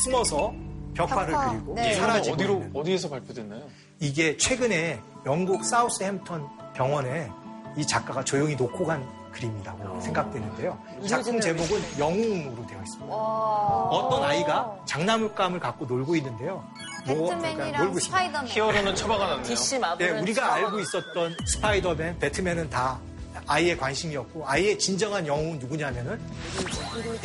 [0.03, 0.53] 숨어서
[0.94, 1.94] 벽화를 벽화, 그리고 네.
[1.95, 2.72] 사라지고 어디로 있는.
[2.73, 3.68] 어디에서 발표됐나요?
[3.99, 7.30] 이게 최근에 영국 사우스햄턴 병원에
[7.77, 10.77] 이 작가가 조용히 놓고 간 그림이라고 생각되는데요.
[11.07, 13.13] 작품 제목은 영웅으로 되어 있습니다.
[13.13, 16.65] 어떤 아이가 장난감을 갖고 놀고 있는데요.
[17.05, 17.99] 뭐, 그러니까 배트맨이랑 놀고.
[17.99, 18.47] 스파이더맨.
[18.48, 19.43] hero는 처박아 놨네요.
[19.43, 20.13] DC 마블.
[20.13, 22.99] 네, 우리가 알고 있었던 스파이더맨, 배트맨은 다
[23.45, 26.19] 아이의 관심이었고 아이의 진정한 영웅은 누구냐면은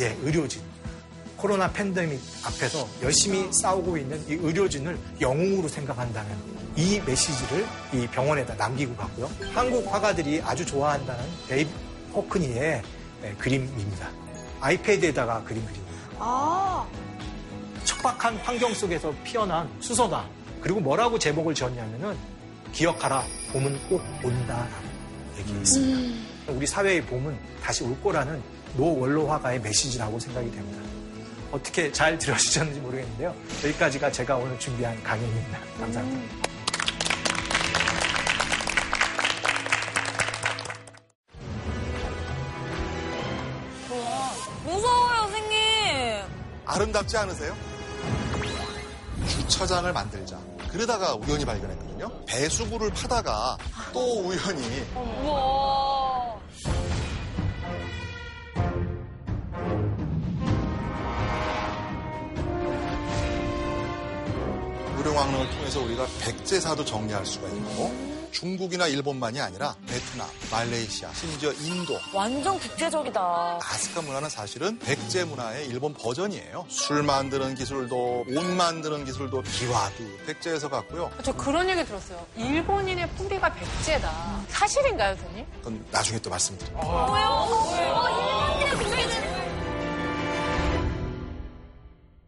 [0.01, 0.61] 예, 의료진.
[1.45, 6.35] 코로나 팬데믹 앞에서 열심히 싸우고 있는 이 의료진을 영웅으로 생각한다는
[6.75, 9.29] 이 메시지를 이 병원에다 남기고 갔고요.
[9.53, 11.69] 한국 화가들이 아주 좋아한다는 데이비드
[12.15, 12.81] 호크니의
[13.23, 14.09] 예, 그림입니다.
[14.59, 16.15] 아이패드에다가 그린 그림입니다.
[16.17, 16.87] 아,
[17.83, 20.27] 척박한 환경 속에서 피어난 수선화다.
[20.61, 22.17] 그리고 뭐라고 제목을 지었냐면은
[22.73, 23.23] 기억하라,
[23.53, 24.89] 봄은 꼭 온다라는
[25.37, 26.25] 얘기 있습니다.
[26.47, 28.41] 우리 사회의 봄은 다시 올 거라는
[28.75, 30.94] 노 원로 화가의 메시지라고 생각이 됩니다.
[31.55, 33.33] 어떻게 잘 들어주셨는지 모르겠는데요.
[33.63, 35.57] 여기까지가 제가 오늘 준비한 강연입니다.
[35.79, 36.45] 감사합니다.
[44.65, 46.23] 무서워요, 선생님.
[46.65, 47.55] 아름답지 않으세요?
[49.25, 50.37] 주차장을 만들자.
[50.69, 52.25] 그러다가 우연히 발견했거든요.
[52.25, 53.57] 배수구를 파다가
[53.93, 54.85] 또 우연히
[55.23, 55.84] 우와.
[65.15, 67.93] 무령왕릉을 통해서 우리가 백제사도 정리할 수가 있고
[68.31, 73.59] 중국이나 일본만이 아니라 베트남, 말레이시아, 심지어 인도 완전 국제적이다.
[73.61, 76.65] 아스카 문화는 사실은 백제 문화의 일본 버전이에요.
[76.67, 81.09] 술 만드는 기술도 옷 만드는 기술도 비와도 백제에서 갔고요.
[81.23, 82.25] 저 그런 얘기 들었어요.
[82.35, 84.43] 일본인의 뿌리가 백제다.
[84.49, 85.45] 사실인가요, 선생님?
[85.59, 86.81] 그건 나중에 또 말씀드릴게요.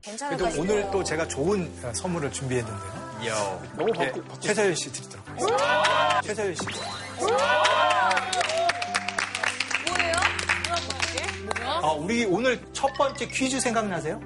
[0.08, 0.78] 괜찮을까 그래도 싶어요.
[0.78, 3.08] 오늘 또 제가 좋은 어, 선물을 준비했는데요.
[3.76, 6.22] 너무 네, 바꾸, 바꾸 최서연 씨 드리도록 하겠습니다.
[6.22, 6.62] 최서연 씨.
[9.90, 10.14] 뭐예요?
[11.82, 14.20] 어, 우리 오늘 첫 번째 퀴즈 생각나세요?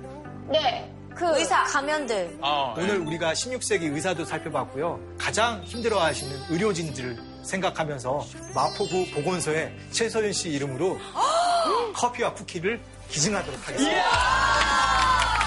[0.49, 0.87] 네.
[1.15, 2.37] 그 의사 가면들.
[2.41, 4.99] 아, 오늘 우리가 16세기 의사도 살펴봤고요.
[5.17, 8.25] 가장 힘들어하시는 의료진들을 생각하면서
[8.55, 10.97] 마포구 보건소에 최서윤 씨 이름으로
[11.93, 12.79] 커피와 쿠키를
[13.09, 15.00] 기증하도록 하겠습니다.